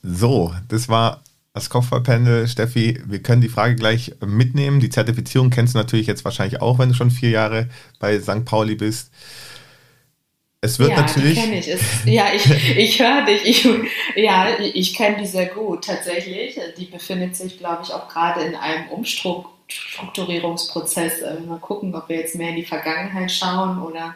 [0.03, 1.23] So, das war
[1.57, 2.47] das Kopfballpanel.
[2.47, 4.79] Steffi, wir können die Frage gleich mitnehmen.
[4.79, 7.67] Die Zertifizierung kennst du natürlich jetzt wahrscheinlich auch, wenn du schon vier Jahre
[7.99, 8.45] bei St.
[8.45, 9.11] Pauli bist.
[10.61, 11.37] Es wird ja, natürlich.
[11.37, 11.67] Ich.
[11.67, 13.45] Es, ja, ich, ich höre dich.
[13.45, 13.67] Ich,
[14.15, 16.57] ja, ich kenne die sehr gut tatsächlich.
[16.77, 21.21] Die befindet sich, glaube ich, auch gerade in einem Umstrukturierungsprozess.
[21.21, 24.15] Äh, mal gucken, ob wir jetzt mehr in die Vergangenheit schauen oder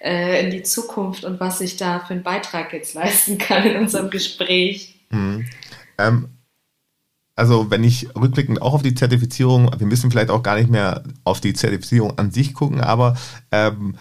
[0.00, 3.76] äh, in die Zukunft und was ich da für einen Beitrag jetzt leisten kann in
[3.76, 4.94] unserem Gespräch.
[5.10, 5.46] Mhm.
[5.96, 6.28] Ähm,
[7.38, 11.04] also wenn ich rückblickend auch auf die Zertifizierung, wir müssen vielleicht auch gar nicht mehr
[11.22, 13.16] auf die Zertifizierung an sich gucken, aber
[13.52, 13.94] ähm,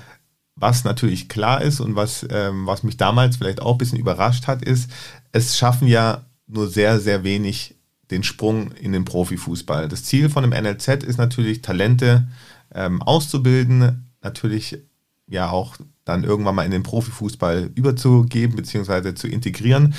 [0.56, 4.48] was natürlich klar ist und was, ähm, was mich damals vielleicht auch ein bisschen überrascht
[4.48, 4.90] hat, ist,
[5.34, 7.76] es schaffen ja nur sehr, sehr wenig
[8.10, 9.88] den Sprung in den Profifußball.
[9.88, 12.28] Das Ziel von dem NLZ ist natürlich, Talente
[12.74, 14.80] ähm, auszubilden, natürlich
[15.28, 19.14] ja auch dann irgendwann mal in den Profifußball überzugeben bzw.
[19.14, 19.94] zu integrieren.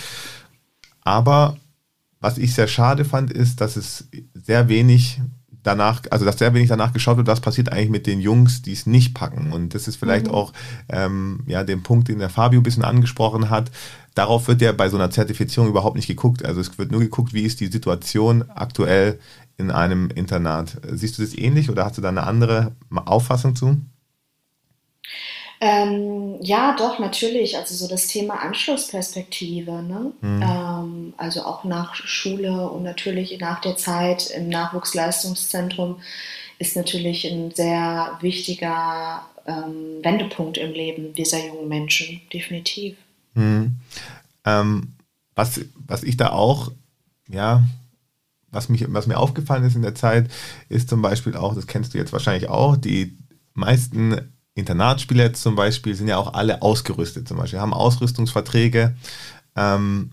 [1.02, 1.56] Aber
[2.20, 5.20] was ich sehr schade fand, ist, dass es sehr wenig
[5.62, 8.72] danach, also dass sehr wenig danach geschaut wird, was passiert eigentlich mit den Jungs, die
[8.72, 9.52] es nicht packen.
[9.52, 10.34] Und das ist vielleicht mhm.
[10.34, 10.52] auch
[10.88, 13.70] ähm, ja, den Punkt, den der Fabio ein bisschen angesprochen hat.
[14.14, 16.44] Darauf wird ja bei so einer Zertifizierung überhaupt nicht geguckt.
[16.44, 19.18] Also es wird nur geguckt, wie ist die Situation aktuell
[19.56, 20.78] in einem Internat.
[20.90, 23.80] Siehst du das ähnlich oder hast du da eine andere Auffassung zu?
[25.60, 27.56] Ähm, ja, doch, natürlich.
[27.56, 29.82] Also so das Thema Anschlussperspektive.
[29.82, 30.12] Ne?
[30.20, 30.42] Mhm.
[30.42, 36.00] Ähm, also auch nach Schule und natürlich nach der Zeit im Nachwuchsleistungszentrum
[36.58, 42.96] ist natürlich ein sehr wichtiger ähm, Wendepunkt im Leben dieser jungen Menschen, definitiv.
[43.34, 43.76] Mhm.
[44.44, 44.94] Ähm,
[45.34, 46.72] was, was ich da auch,
[47.28, 47.62] ja,
[48.50, 50.30] was, mich, was mir aufgefallen ist in der Zeit,
[50.68, 53.16] ist zum Beispiel auch, das kennst du jetzt wahrscheinlich auch, die
[53.54, 58.94] meisten Internatsspieler zum Beispiel sind ja auch alle ausgerüstet, zum Beispiel haben Ausrüstungsverträge.
[59.56, 60.12] Ähm,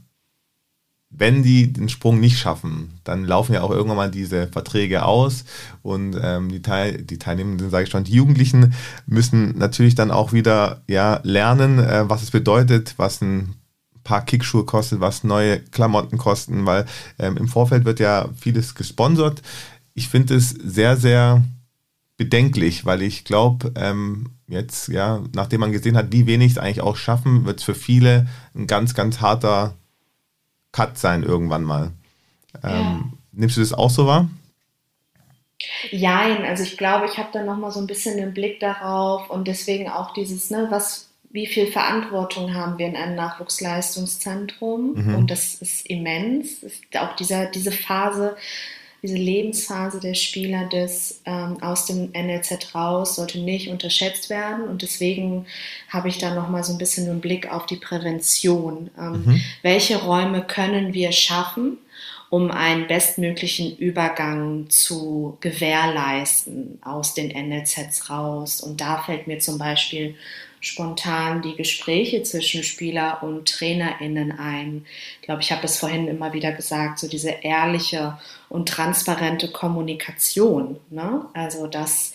[1.17, 5.45] wenn die den Sprung nicht schaffen, dann laufen ja auch irgendwann mal diese Verträge aus
[5.81, 8.73] und ähm, die, Teil, die Teilnehmenden, sage ich schon, die Jugendlichen
[9.05, 13.55] müssen natürlich dann auch wieder ja, lernen, äh, was es bedeutet, was ein
[14.03, 16.85] paar Kickschuhe kostet, was neue Klamotten kosten, weil
[17.17, 19.41] ähm, im Vorfeld wird ja vieles gesponsert.
[19.93, 21.43] Ich finde es sehr, sehr
[22.17, 26.81] bedenklich, weil ich glaube, ähm, jetzt, ja, nachdem man gesehen hat, wie wenig es eigentlich
[26.81, 29.75] auch schaffen, wird es für viele ein ganz, ganz harter
[30.71, 31.91] Cut sein irgendwann mal.
[32.63, 33.03] Ähm, ja.
[33.31, 34.29] Nimmst du das auch so wahr?
[35.91, 39.47] Jein, also ich glaube, ich habe da nochmal so ein bisschen den Blick darauf und
[39.47, 45.15] deswegen auch dieses, ne, was, wie viel Verantwortung haben wir in einem Nachwuchsleistungszentrum mhm.
[45.15, 46.63] und das ist immens.
[46.63, 48.35] Ist auch dieser, diese Phase,
[49.05, 54.81] diese Lebensphase der Spieler des ähm, aus dem NLZ raus sollte nicht unterschätzt werden und
[54.81, 55.45] deswegen
[55.89, 58.89] habe ich da noch mal so ein bisschen einen Blick auf die Prävention.
[58.97, 59.41] Ähm, mhm.
[59.61, 61.77] Welche Räume können wir schaffen,
[62.31, 68.59] um einen bestmöglichen Übergang zu gewährleisten aus den NLZs raus?
[68.59, 70.15] Und da fällt mir zum Beispiel
[70.65, 74.85] spontan die Gespräche zwischen Spieler und TrainerInnen ein.
[75.21, 78.17] Ich glaube, ich habe das vorhin immer wieder gesagt, so diese ehrliche
[78.49, 80.79] und transparente Kommunikation.
[80.89, 81.25] Ne?
[81.33, 82.13] Also, dass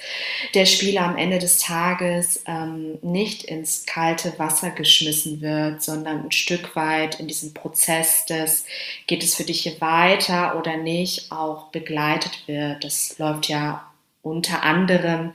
[0.55, 6.33] der Spieler am Ende des Tages ähm, nicht ins kalte Wasser geschmissen wird, sondern ein
[6.33, 8.65] Stück weit in diesem Prozess des,
[9.07, 12.83] geht es für dich hier weiter oder nicht, auch begleitet wird.
[12.83, 13.87] Das läuft ja
[14.23, 15.33] unter anderem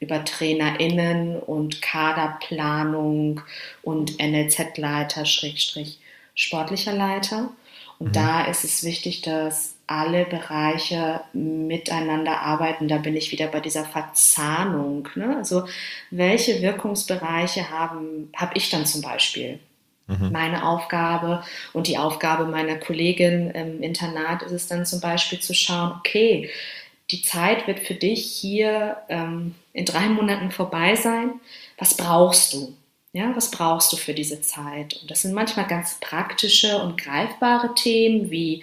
[0.00, 3.40] über TrainerInnen und Kaderplanung
[3.82, 5.98] und NLZ-Leiter, Schrägstrich
[6.34, 7.50] sportlicher Leiter.
[7.98, 8.12] Und mhm.
[8.12, 12.88] da ist es wichtig, dass alle Bereiche miteinander arbeiten.
[12.88, 15.08] Da bin ich wieder bei dieser Verzahnung.
[15.14, 15.36] Ne?
[15.36, 15.64] Also
[16.10, 19.58] welche Wirkungsbereiche haben habe ich dann zum Beispiel?
[20.06, 20.30] Mhm.
[20.30, 21.42] Meine Aufgabe
[21.72, 26.50] und die Aufgabe meiner Kollegin im Internat ist es dann zum Beispiel zu schauen, okay,
[27.10, 31.40] die Zeit wird für dich hier ähm, in drei Monaten vorbei sein.
[31.78, 32.74] Was brauchst du?
[33.12, 34.98] Ja, was brauchst du für diese Zeit?
[35.00, 38.62] Und das sind manchmal ganz praktische und greifbare Themen wie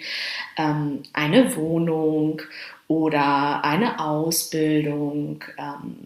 [0.56, 2.40] ähm, eine Wohnung
[2.86, 5.42] oder eine Ausbildung.
[5.58, 5.96] Ähm,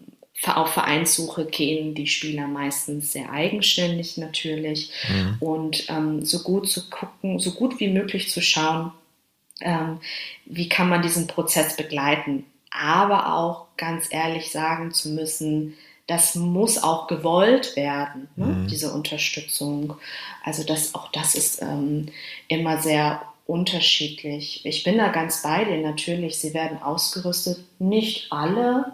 [0.47, 4.91] auf Vereinssuche gehen die Spieler meistens sehr eigenständig natürlich.
[5.07, 5.37] Mhm.
[5.41, 8.93] Und ähm, so gut zu gucken, so gut wie möglich zu schauen,
[9.61, 10.01] ähm,
[10.45, 12.45] wie kann man diesen Prozess begleiten.
[12.71, 18.47] Aber auch ganz ehrlich sagen zu müssen, das muss auch gewollt werden, ne?
[18.47, 18.67] mhm.
[18.67, 19.95] diese Unterstützung.
[20.45, 22.07] Also das, auch das ist ähm,
[22.49, 24.65] immer sehr unterschiedlich.
[24.65, 28.93] Ich bin da ganz bei dir natürlich, sie werden ausgerüstet, nicht alle.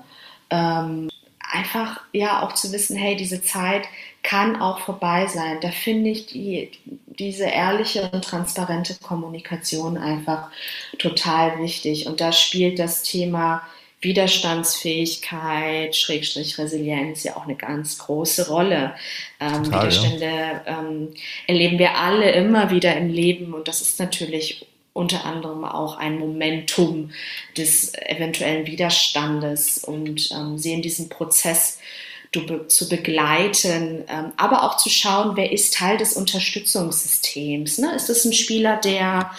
[0.51, 1.09] Ähm,
[1.39, 3.87] einfach ja auch zu wissen, hey, diese Zeit
[4.27, 5.59] kann auch vorbei sein.
[5.61, 10.51] Da finde ich die, diese ehrliche und transparente Kommunikation einfach
[10.99, 12.09] total wichtig.
[12.09, 13.63] Und da spielt das Thema
[14.01, 18.97] Widerstandsfähigkeit, Schrägstrich Resilienz ja auch eine ganz große Rolle.
[19.39, 20.81] Ähm, Total, Widerstände ja.
[20.81, 21.15] ähm,
[21.47, 26.19] erleben wir alle immer wieder im Leben und das ist natürlich unter anderem auch ein
[26.19, 27.13] Momentum
[27.57, 31.79] des eventuellen Widerstandes und ähm, sehen diesen Prozess
[32.69, 37.79] zu begleiten, ähm, aber auch zu schauen, wer ist Teil des Unterstützungssystems.
[37.79, 37.95] Ne?
[37.95, 39.31] Ist das ein Spieler, der,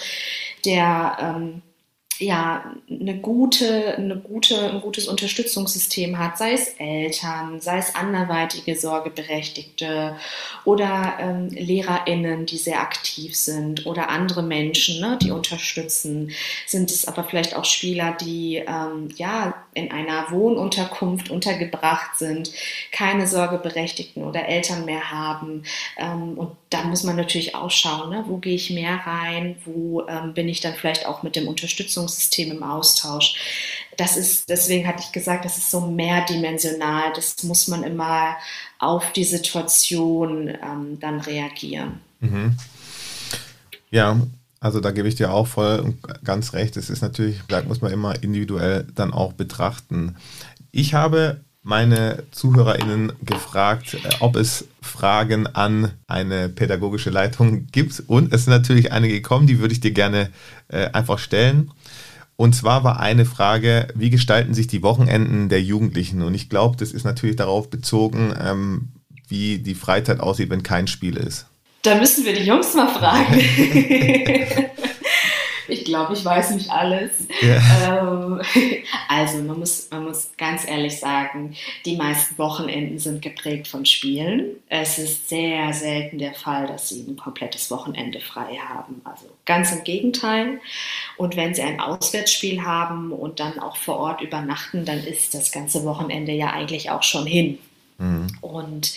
[0.66, 1.62] der ähm,
[2.20, 8.76] ja, eine gute, eine gute, ein gutes Unterstützungssystem hat, sei es Eltern, sei es anderweitige
[8.76, 10.16] Sorgeberechtigte
[10.66, 16.32] oder ähm, LehrerInnen, die sehr aktiv sind oder andere Menschen, ne, die unterstützen.
[16.66, 22.52] Sind es aber vielleicht auch Spieler, die ähm, ja in einer Wohnunterkunft untergebracht sind,
[22.92, 25.64] keine Sorgeberechtigten oder Eltern mehr haben.
[25.98, 30.02] Ähm, und da muss man natürlich auch schauen, ne, wo gehe ich mehr rein, wo
[30.08, 33.36] ähm, bin ich dann vielleicht auch mit dem Unterstützungssystem Bildungssystem im Austausch.
[33.98, 37.14] Das ist, deswegen hatte ich gesagt, das ist so mehrdimensional.
[37.16, 38.38] Das muss man immer
[38.80, 42.00] auf die Situation ähm, dann reagieren.
[42.20, 42.58] Mhm.
[43.90, 44.22] Ja,
[44.60, 46.78] also da gebe ich dir auch voll und ganz recht.
[46.78, 50.16] Es ist natürlich, da muss man immer individuell dann auch betrachten.
[50.72, 58.04] Ich habe meine ZuhörerInnen gefragt, äh, ob es Fragen an eine pädagogische Leitung gibt.
[58.08, 60.30] Und es sind natürlich einige gekommen, die würde ich dir gerne
[60.70, 61.72] äh, einfach stellen.
[62.38, 66.22] Und zwar war eine Frage, wie gestalten sich die Wochenenden der Jugendlichen?
[66.22, 68.90] Und ich glaube, das ist natürlich darauf bezogen, ähm,
[69.28, 71.48] wie die Freizeit aussieht, wenn kein Spiel ist.
[71.82, 73.42] Da müssen wir die Jungs mal fragen.
[75.68, 77.28] ich glaube, ich weiß nicht alles.
[77.42, 78.02] Ja.
[78.02, 78.42] Ähm,
[79.10, 81.56] also man muss, man muss ganz ehrlich sagen,
[81.86, 84.58] die meisten Wochenenden sind geprägt von Spielen.
[84.70, 89.02] Es ist sehr selten der Fall, dass sie ein komplettes Wochenende frei haben.
[89.04, 90.60] Also ganz im Gegenteil.
[91.18, 95.52] Und wenn sie ein Auswärtsspiel haben und dann auch vor Ort übernachten, dann ist das
[95.52, 97.60] ganze Wochenende ja eigentlich auch schon hin.
[97.98, 98.28] Mhm.
[98.42, 98.94] Und,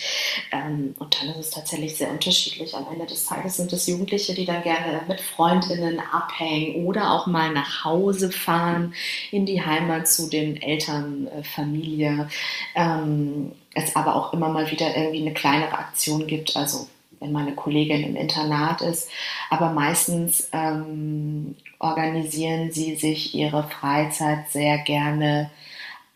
[0.51, 2.75] ähm, und dann ist es tatsächlich sehr unterschiedlich.
[2.75, 7.25] Am Ende des Tages sind es Jugendliche, die dann gerne mit Freundinnen abhängen oder auch
[7.25, 8.93] mal nach Hause fahren,
[9.31, 12.29] in die Heimat zu den Eltern, äh, Familie.
[12.75, 16.87] Ähm, es aber auch immer mal wieder irgendwie eine kleinere Aktion gibt, also
[17.19, 19.09] wenn meine Kollegin im Internat ist.
[19.49, 25.49] Aber meistens ähm, organisieren sie sich ihre Freizeit sehr gerne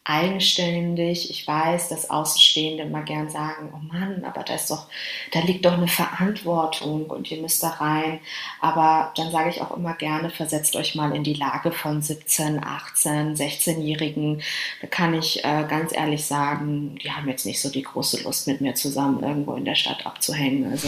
[0.06, 1.32] eigenständig.
[1.32, 4.88] Ich weiß, dass Außenstehende immer gern sagen, oh Mann, aber da ist doch,
[5.32, 8.20] da liegt doch eine Verantwortung und ihr müsst da rein.
[8.62, 12.64] Aber dann sage ich auch immer gerne, versetzt euch mal in die Lage von 17,
[12.64, 14.42] 18, 16-Jährigen.
[14.82, 18.48] Da kann ich äh, ganz ehrlich sagen, die haben jetzt nicht so die große Lust,
[18.48, 20.72] mit mir zusammen irgendwo in der Stadt abzuhängen.
[20.72, 20.88] Also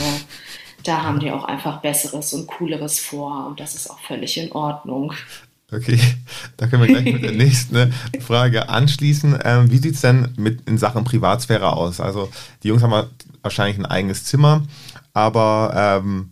[0.84, 4.52] da haben die auch einfach Besseres und Cooleres vor und das ist auch völlig in
[4.52, 5.14] Ordnung.
[5.70, 6.00] Okay,
[6.56, 7.90] da können wir gleich mit der nächsten äh,
[8.22, 9.38] Frage anschließen.
[9.44, 12.00] Ähm, wie sieht es denn mit in Sachen Privatsphäre aus?
[12.00, 12.32] Also
[12.64, 13.10] die Jungs haben
[13.42, 14.66] wahrscheinlich ein eigenes Zimmer,
[15.14, 16.32] aber ähm,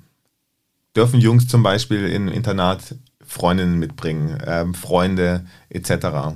[0.95, 6.35] dürfen Jungs zum Beispiel im Internat Freundinnen mitbringen, ähm, Freunde etc.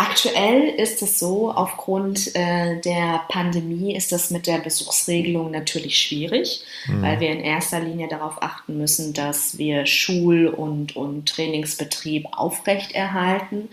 [0.00, 6.62] Aktuell ist es so, aufgrund äh, der Pandemie ist das mit der Besuchsregelung natürlich schwierig,
[6.86, 7.02] mhm.
[7.02, 13.70] weil wir in erster Linie darauf achten müssen, dass wir Schul- und, und Trainingsbetrieb aufrechterhalten.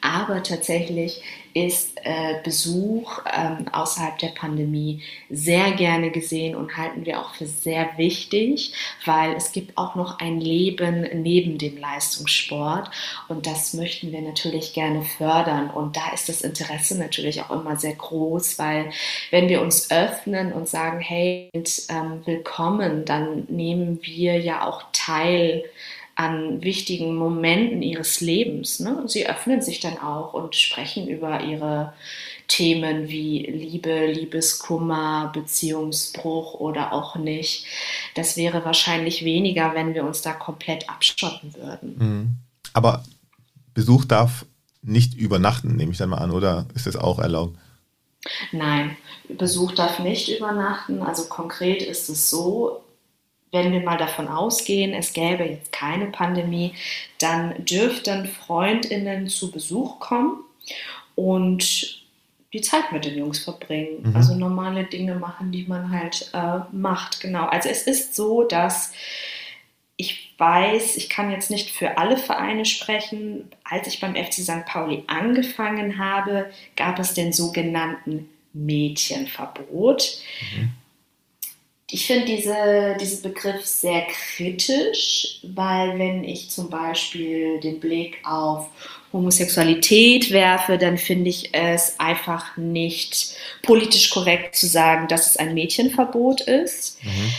[0.00, 1.22] Aber tatsächlich
[1.54, 7.46] ist äh, Besuch ähm, außerhalb der Pandemie sehr gerne gesehen und halten wir auch für
[7.46, 8.72] sehr wichtig,
[9.04, 12.90] weil es gibt auch noch ein Leben neben dem Leistungssport
[13.28, 15.70] und das möchten wir natürlich gerne fördern.
[15.70, 18.90] Und da ist das Interesse natürlich auch immer sehr groß, weil
[19.30, 25.64] wenn wir uns öffnen und sagen, hey, ähm, willkommen, dann nehmen wir ja auch teil
[26.20, 28.78] an wichtigen Momenten ihres Lebens.
[28.78, 29.04] Ne?
[29.06, 31.94] Sie öffnen sich dann auch und sprechen über ihre
[32.46, 37.64] Themen wie Liebe, Liebeskummer, Beziehungsbruch oder auch nicht.
[38.16, 41.96] Das wäre wahrscheinlich weniger, wenn wir uns da komplett abschotten würden.
[41.98, 42.36] Mhm.
[42.74, 43.02] Aber
[43.72, 44.44] Besuch darf
[44.82, 47.56] nicht übernachten, nehme ich dann mal an, oder ist das auch erlaubt?
[48.52, 48.94] Nein,
[49.26, 51.00] Besuch darf nicht übernachten.
[51.00, 52.82] Also konkret ist es so,
[53.52, 56.74] wenn wir mal davon ausgehen, es gäbe jetzt keine Pandemie,
[57.18, 60.44] dann dürften Freundinnen zu Besuch kommen
[61.16, 62.00] und
[62.52, 64.02] die Zeit mit den Jungs verbringen.
[64.02, 64.16] Mhm.
[64.16, 67.20] Also normale Dinge machen, die man halt äh, macht.
[67.20, 67.46] Genau.
[67.46, 68.92] Also es ist so, dass
[69.96, 73.50] ich weiß, ich kann jetzt nicht für alle Vereine sprechen.
[73.64, 74.64] Als ich beim FC St.
[74.66, 80.22] Pauli angefangen habe, gab es den sogenannten Mädchenverbot.
[80.56, 80.79] Mhm
[81.92, 88.68] ich finde diese, diesen Begriff sehr kritisch, weil wenn ich zum Beispiel den Blick auf
[89.12, 95.54] Homosexualität werfe, dann finde ich es einfach nicht politisch korrekt zu sagen, dass es ein
[95.54, 97.02] Mädchenverbot ist.
[97.02, 97.32] Mhm.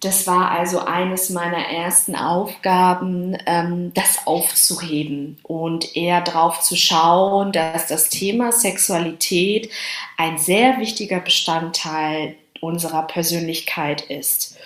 [0.00, 7.52] Das war also eines meiner ersten Aufgaben, ähm, das aufzuheben und eher darauf zu schauen,
[7.52, 9.70] dass das Thema Sexualität
[10.16, 14.56] ein sehr wichtiger Bestandteil unserer Persönlichkeit ist.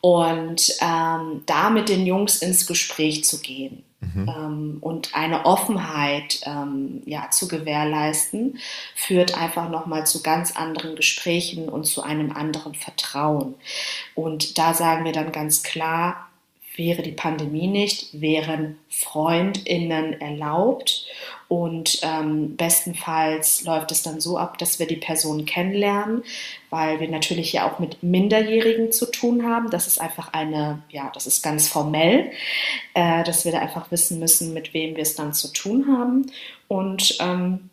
[0.00, 4.28] Und ähm, da mit den Jungs ins Gespräch zu gehen mhm.
[4.28, 8.58] ähm, und eine Offenheit ähm, ja, zu gewährleisten,
[8.96, 13.54] führt einfach nochmal zu ganz anderen Gesprächen und zu einem anderen Vertrauen.
[14.16, 16.28] Und da sagen wir dann ganz klar,
[16.76, 21.06] wäre die Pandemie nicht, wären Freundinnen erlaubt
[21.52, 26.24] und ähm, bestenfalls läuft es dann so ab, dass wir die Person kennenlernen,
[26.70, 29.68] weil wir natürlich ja auch mit Minderjährigen zu tun haben.
[29.68, 32.30] Das ist einfach eine, ja, das ist ganz formell,
[32.94, 36.32] äh, dass wir da einfach wissen müssen, mit wem wir es dann zu tun haben.
[36.68, 37.68] Und ähm,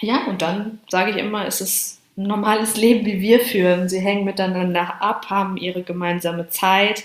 [0.00, 3.88] ja, und dann sage ich immer, es ist ein normales Leben, wie wir führen.
[3.88, 7.02] Sie hängen miteinander ab, haben ihre gemeinsame Zeit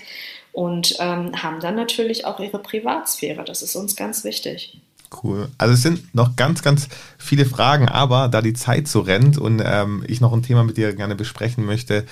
[0.52, 3.44] und ähm, haben dann natürlich auch ihre Privatsphäre.
[3.44, 4.78] Das ist uns ganz wichtig.
[5.22, 5.48] Cool.
[5.58, 6.88] Also es sind noch ganz, ganz
[7.18, 10.76] viele Fragen, aber da die Zeit so rennt und ähm, ich noch ein Thema mit
[10.76, 12.06] dir gerne besprechen möchte,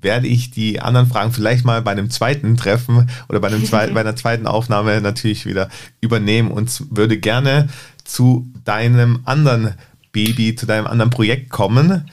[0.00, 3.94] werde ich die anderen Fragen vielleicht mal bei einem zweiten Treffen oder bei, einem zweiten,
[3.94, 5.68] bei einer zweiten Aufnahme natürlich wieder
[6.00, 7.68] übernehmen und würde gerne
[8.04, 9.74] zu deinem anderen
[10.12, 12.08] Baby, zu deinem anderen Projekt kommen.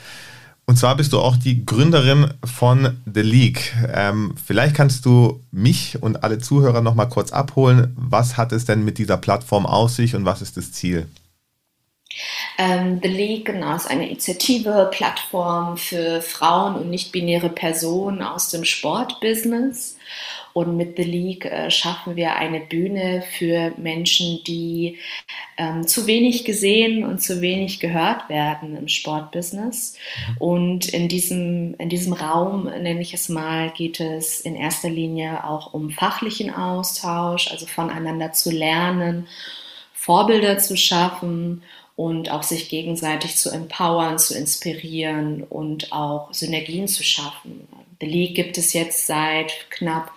[0.65, 3.73] Und zwar bist du auch die Gründerin von The League.
[3.93, 7.93] Ähm, vielleicht kannst du mich und alle Zuhörer noch mal kurz abholen.
[7.97, 11.07] Was hat es denn mit dieser Plattform aus sich und was ist das Ziel?
[12.57, 18.63] Ähm, The League genau, ist eine Initiative, Plattform für Frauen und nicht-binäre Personen aus dem
[18.63, 19.97] Sportbusiness.
[20.53, 24.99] Und mit The League äh, schaffen wir eine Bühne für Menschen, die
[25.57, 29.97] ähm, zu wenig gesehen und zu wenig gehört werden im Sportbusiness.
[30.37, 35.43] Und in diesem, in diesem Raum, nenne ich es mal, geht es in erster Linie
[35.43, 39.27] auch um fachlichen Austausch, also voneinander zu lernen,
[39.93, 41.63] Vorbilder zu schaffen
[41.95, 47.67] und auch sich gegenseitig zu empowern, zu inspirieren und auch Synergien zu schaffen.
[48.01, 50.11] The League gibt es jetzt seit knapp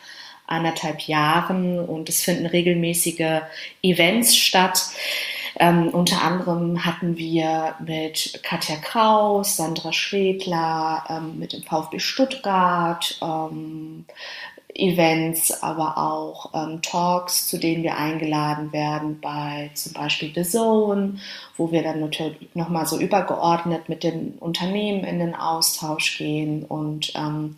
[0.47, 3.43] anderthalb Jahren und es finden regelmäßige
[3.83, 4.91] Events statt.
[5.59, 13.19] Ähm, unter anderem hatten wir mit Katja Kraus, Sandra Schwedler, ähm, mit dem VfB Stuttgart
[13.23, 14.05] ähm,
[14.75, 21.19] Events, aber auch ähm, Talks, zu denen wir eingeladen werden bei zum Beispiel The Zone,
[21.57, 26.65] wo wir dann natürlich nochmal so übergeordnet mit den Unternehmen in den Austausch gehen.
[26.65, 27.55] Und ähm,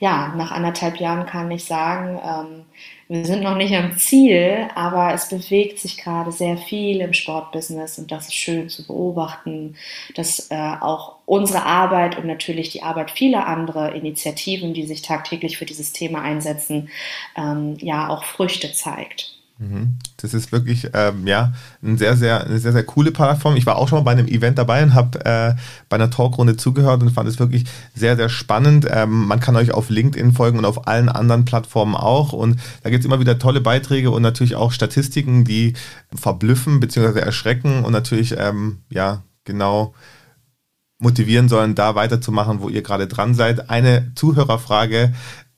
[0.00, 2.64] ja, nach anderthalb Jahren kann ich sagen, ähm,
[3.10, 7.98] wir sind noch nicht am Ziel, aber es bewegt sich gerade sehr viel im Sportbusiness
[7.98, 9.74] und das ist schön zu beobachten,
[10.14, 15.58] dass äh, auch unsere Arbeit und natürlich die Arbeit vieler anderer Initiativen, die sich tagtäglich
[15.58, 16.88] für dieses Thema einsetzen,
[17.36, 19.39] ähm, ja auch Früchte zeigt.
[19.60, 19.98] Mhm.
[20.16, 21.52] Das ist wirklich ähm, ja
[21.82, 23.56] ein sehr, sehr, eine sehr, sehr coole Plattform.
[23.56, 25.54] Ich war auch schon mal bei einem Event dabei und habe äh,
[25.90, 28.86] bei einer Talkrunde zugehört und fand es wirklich sehr, sehr spannend.
[28.90, 32.32] Ähm, man kann euch auf LinkedIn folgen und auf allen anderen Plattformen auch.
[32.32, 35.74] Und da gibt es immer wieder tolle Beiträge und natürlich auch Statistiken, die
[36.14, 37.20] verblüffen bzw.
[37.20, 39.92] erschrecken und natürlich ähm, ja genau
[40.98, 43.68] motivieren sollen, da weiterzumachen, wo ihr gerade dran seid.
[43.68, 45.12] Eine Zuhörerfrage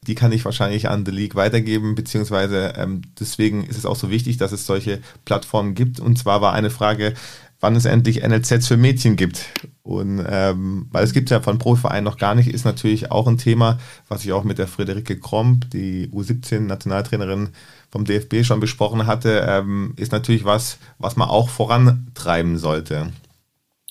[0.07, 4.11] die kann ich wahrscheinlich an The League weitergeben, beziehungsweise ähm, deswegen ist es auch so
[4.11, 6.01] wichtig, dass es solche Plattformen gibt.
[6.01, 7.15] Und zwar war eine Frage,
[7.61, 9.47] wann es endlich NLZs für Mädchen gibt.
[9.85, 13.39] Und ähm, weil es gibt ja von Profivereinen noch gar nicht, ist natürlich auch ein
[13.39, 13.79] Thema,
[14.09, 17.51] was ich auch mit der Friederike Kromp, die U17-Nationaltrainerin
[17.91, 23.13] vom DFB schon besprochen hatte, ähm, ist natürlich was, was man auch vorantreiben sollte.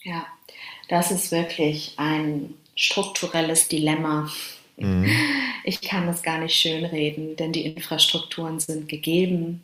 [0.03, 0.25] Ja,
[0.89, 4.27] das ist wirklich ein strukturelles Dilemma
[4.83, 5.09] Mhm.
[5.63, 9.63] Ich kann das gar nicht schönreden, denn die Infrastrukturen sind gegeben,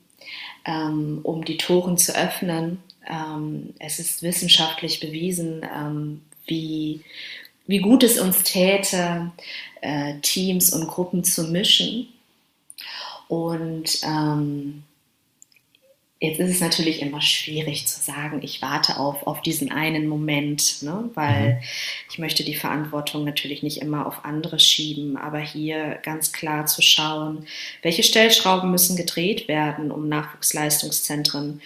[0.65, 2.79] ähm, um die Toren zu öffnen.
[3.07, 7.01] Ähm, es ist wissenschaftlich bewiesen, ähm, wie,
[7.65, 9.31] wie gut es uns täte,
[9.81, 12.07] äh, Teams und Gruppen zu mischen.
[13.27, 14.83] Und ähm,
[16.19, 20.81] Jetzt ist es natürlich immer schwierig zu sagen, ich warte auf, auf diesen einen Moment,
[20.81, 21.11] ne?
[21.13, 21.59] weil mhm.
[22.09, 26.81] ich möchte die Verantwortung natürlich nicht immer auf andere schieben, aber hier ganz klar zu
[26.81, 27.45] schauen,
[27.83, 31.61] welche Stellschrauben müssen gedreht werden, um Nachwuchsleistungszentren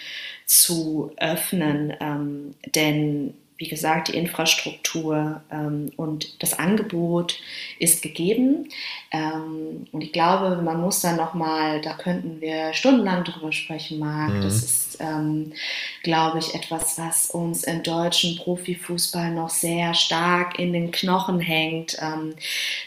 [0.46, 1.94] zu öffnen.
[2.02, 7.40] Ähm, denn wie gesagt, die Infrastruktur ähm, und das Angebot
[7.78, 8.70] ist gegeben.
[9.12, 14.34] Ähm, und ich glaube, man muss dann nochmal, da könnten wir stundenlang drüber sprechen, Marc.
[14.34, 14.42] Mhm.
[14.42, 15.54] Das ist, ähm,
[16.02, 22.00] glaube ich, etwas, was uns im deutschen Profifußball noch sehr stark in den Knochen hängt.
[22.02, 22.34] Ähm,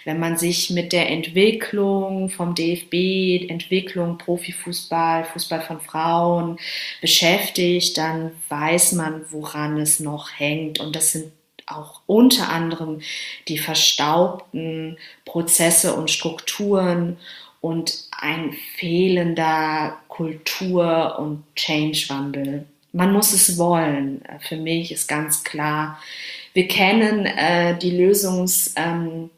[0.05, 6.59] wenn man sich mit der Entwicklung vom DFB, Entwicklung Profifußball, Fußball von Frauen
[7.01, 10.81] beschäftigt, dann weiß man, woran es noch hängt hängt.
[10.81, 11.33] Und das sind
[11.67, 13.01] auch unter anderem
[13.49, 17.17] die verstaubten Prozesse und Strukturen
[17.61, 22.67] und ein fehlender Kultur- und Change-Wandel.
[22.93, 24.23] Man muss es wollen.
[24.41, 25.99] Für mich ist ganz klar,
[26.53, 29.31] wir kennen äh, die Lösungs- ähm,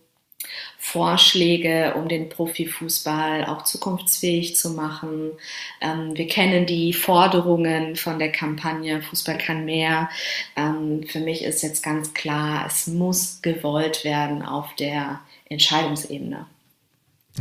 [0.93, 5.33] Vorschläge, um den Profifußball auch zukunftsfähig zu machen.
[5.81, 10.09] Ähm, wir kennen die Forderungen von der Kampagne Fußball kann mehr.
[10.55, 16.47] Ähm, für mich ist jetzt ganz klar, es muss gewollt werden auf der Entscheidungsebene.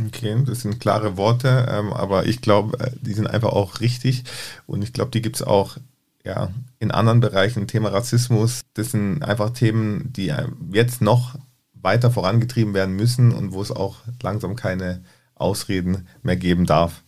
[0.08, 4.24] Okay, das sind klare Worte, ähm, aber ich glaube, äh, die sind einfach auch richtig
[4.66, 5.76] und ich glaube, die gibt es auch
[6.24, 10.34] ja, in anderen Bereichen, Thema Rassismus, das sind einfach Themen, die
[10.72, 11.36] jetzt noch
[11.82, 15.02] weiter vorangetrieben werden müssen und wo es auch langsam keine
[15.34, 17.02] Ausreden mehr geben darf.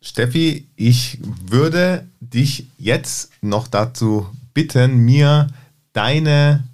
[0.00, 5.48] Steffi, ich würde dich jetzt noch dazu bitten, mir
[5.92, 6.64] deine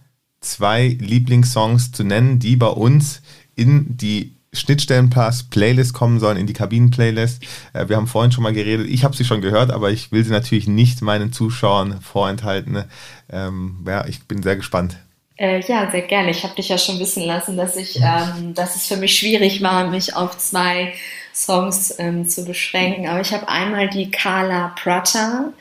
[0.41, 3.23] zwei Lieblingssongs zu nennen, die bei uns
[3.55, 7.43] in die Schnittstellenpass Playlist kommen sollen, in die Kabinen-Playlist.
[7.73, 8.87] Äh, wir haben vorhin schon mal geredet.
[8.89, 12.85] Ich habe sie schon gehört, aber ich will sie natürlich nicht meinen Zuschauern vorenthalten.
[13.29, 14.97] Ähm, ja, ich bin sehr gespannt.
[15.37, 16.31] Äh, ja, sehr gerne.
[16.31, 19.63] Ich habe dich ja schon wissen lassen, dass ich, ähm, dass es für mich schwierig
[19.63, 20.95] war, mich auf zwei
[21.35, 23.09] Songs ähm, zu beschränken.
[23.09, 25.53] Aber ich habe einmal die Carla Prata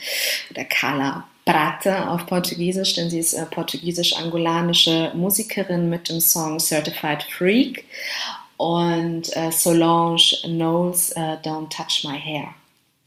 [0.52, 7.24] oder Carla Prata auf Portugiesisch, denn sie ist äh, portugiesisch-angolanische Musikerin mit dem Song Certified
[7.24, 7.86] Freak
[8.58, 12.54] und äh, Solange Knowles äh, Don't Touch My Hair.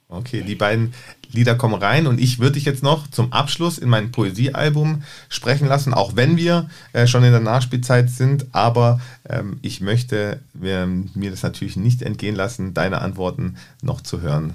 [0.09, 0.95] Okay, die beiden
[1.33, 5.69] Lieder kommen rein und ich würde dich jetzt noch zum Abschluss in mein Poesiealbum sprechen
[5.69, 10.87] lassen, auch wenn wir äh, schon in der Nachspielzeit sind, aber ähm, ich möchte mir,
[10.87, 14.55] mir, das natürlich nicht entgehen lassen, deine Antworten noch zu hören.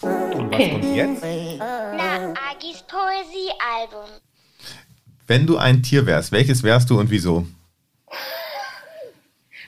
[0.00, 1.22] Und was kommt jetzt?
[1.58, 4.10] Na, Agis Poesiealbum.
[5.26, 7.46] Wenn du ein Tier wärst, welches wärst du und wieso?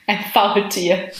[0.07, 1.11] Ein Faultier.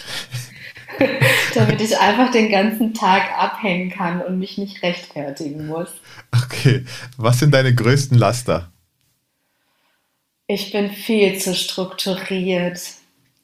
[1.56, 5.90] damit ich einfach den ganzen Tag abhängen kann und mich nicht rechtfertigen muss.
[6.32, 6.86] Okay,
[7.18, 8.72] was sind deine größten Laster?
[10.48, 12.80] Ich bin viel zu strukturiert.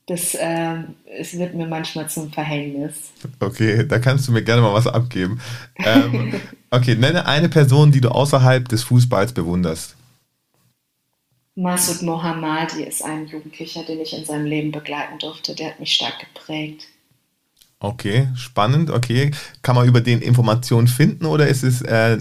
[0.07, 0.83] Das äh,
[1.17, 3.11] es wird mir manchmal zum Verhängnis.
[3.39, 5.39] Okay, da kannst du mir gerne mal was abgeben.
[5.77, 6.39] Ähm,
[6.69, 9.95] okay, nenne eine Person, die du außerhalb des Fußballs bewunderst.
[11.55, 15.53] Masud Mohammadi ist ein Jugendlicher, den ich in seinem Leben begleiten durfte.
[15.53, 16.87] Der hat mich stark geprägt.
[17.81, 19.31] Okay, spannend, okay.
[19.63, 22.19] Kann man über den Informationen finden oder ist es äh,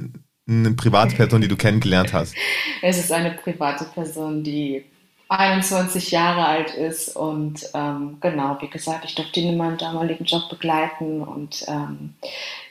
[0.49, 2.35] eine private Person, die du kennengelernt hast?
[2.83, 4.87] Es ist eine private Person, die
[5.29, 10.25] 21 Jahre alt ist und ähm, genau, wie gesagt, ich durfte ihn in meinem damaligen
[10.25, 12.15] Job begleiten und ähm,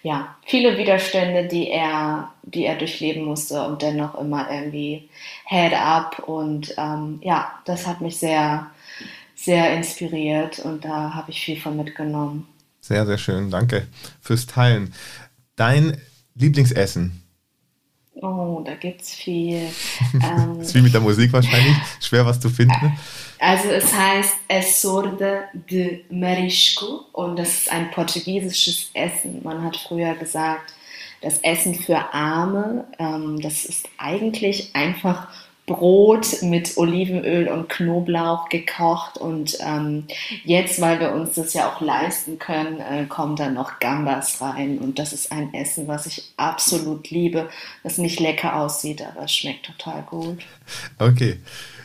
[0.02, 5.08] ja, viele Widerstände, die er, die er durchleben musste und dennoch immer irgendwie
[5.46, 8.66] Head up und ähm, ja, das hat mich sehr,
[9.36, 12.48] sehr inspiriert und da habe ich viel von mitgenommen.
[12.90, 13.86] Sehr, sehr schön, danke
[14.20, 14.96] fürs Teilen.
[15.56, 16.02] Dein
[16.34, 17.22] Lieblingsessen?
[18.16, 19.62] Oh, da gibt es viel.
[20.14, 21.78] Ähm, ist wie mit der Musik wahrscheinlich.
[22.02, 22.98] Schwer was zu finden.
[23.38, 29.42] Also es heißt Esorde de Marisco und das ist ein portugiesisches Essen.
[29.44, 30.74] Man hat früher gesagt,
[31.22, 32.88] das Essen für Arme.
[32.98, 35.28] Ähm, das ist eigentlich einfach
[35.70, 40.06] Brot mit Olivenöl und Knoblauch gekocht und ähm,
[40.44, 44.80] jetzt, weil wir uns das ja auch leisten können, äh, kommen dann noch Gambas rein
[44.80, 47.50] und das ist ein Essen, was ich absolut liebe,
[47.84, 50.40] das nicht lecker aussieht, aber es schmeckt total gut.
[50.98, 51.38] Okay.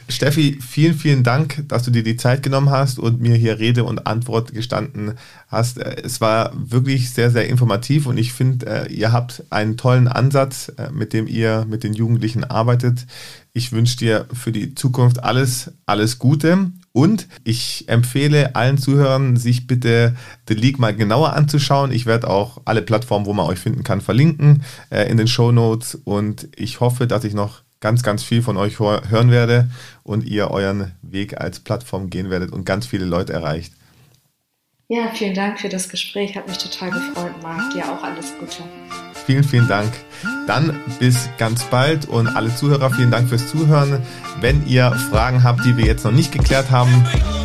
[0.08, 3.84] Steffi, vielen, vielen Dank, dass du dir die Zeit genommen hast und mir hier Rede
[3.84, 5.14] und Antwort gestanden
[5.48, 5.78] hast.
[5.78, 10.06] Äh, es war wirklich sehr, sehr informativ und ich finde, äh, ihr habt einen tollen
[10.06, 13.06] Ansatz, äh, mit dem ihr mit den Jugendlichen arbeitet.
[13.54, 19.66] Ich wünsche dir für die Zukunft alles, alles Gute und ich empfehle allen Zuhörern, sich
[19.66, 20.14] bitte
[20.48, 21.92] The League mal genauer anzuschauen.
[21.92, 25.94] Ich werde auch alle Plattformen, wo man euch finden kann, verlinken in den Show Notes
[25.94, 29.68] und ich hoffe, dass ich noch ganz, ganz viel von euch hören werde
[30.02, 33.72] und ihr euren Weg als Plattform gehen werdet und ganz viele Leute erreicht.
[34.88, 36.36] Ja, vielen Dank für das Gespräch.
[36.36, 37.72] Hat mich total gefreut, Marc.
[37.72, 38.62] Dir auch alles Gute.
[39.26, 39.90] Vielen, vielen Dank.
[40.46, 44.02] Dann bis ganz bald und alle Zuhörer, vielen Dank fürs Zuhören.
[44.40, 46.92] Wenn ihr Fragen habt, die wir jetzt noch nicht geklärt haben,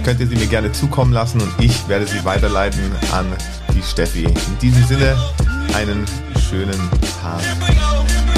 [0.04, 3.26] könnt ihr sie mir gerne zukommen lassen und ich werde sie weiterleiten an
[3.74, 4.26] die Steffi.
[4.26, 5.16] In diesem Sinne,
[5.74, 6.06] einen
[6.50, 6.80] schönen
[7.22, 8.29] Tag.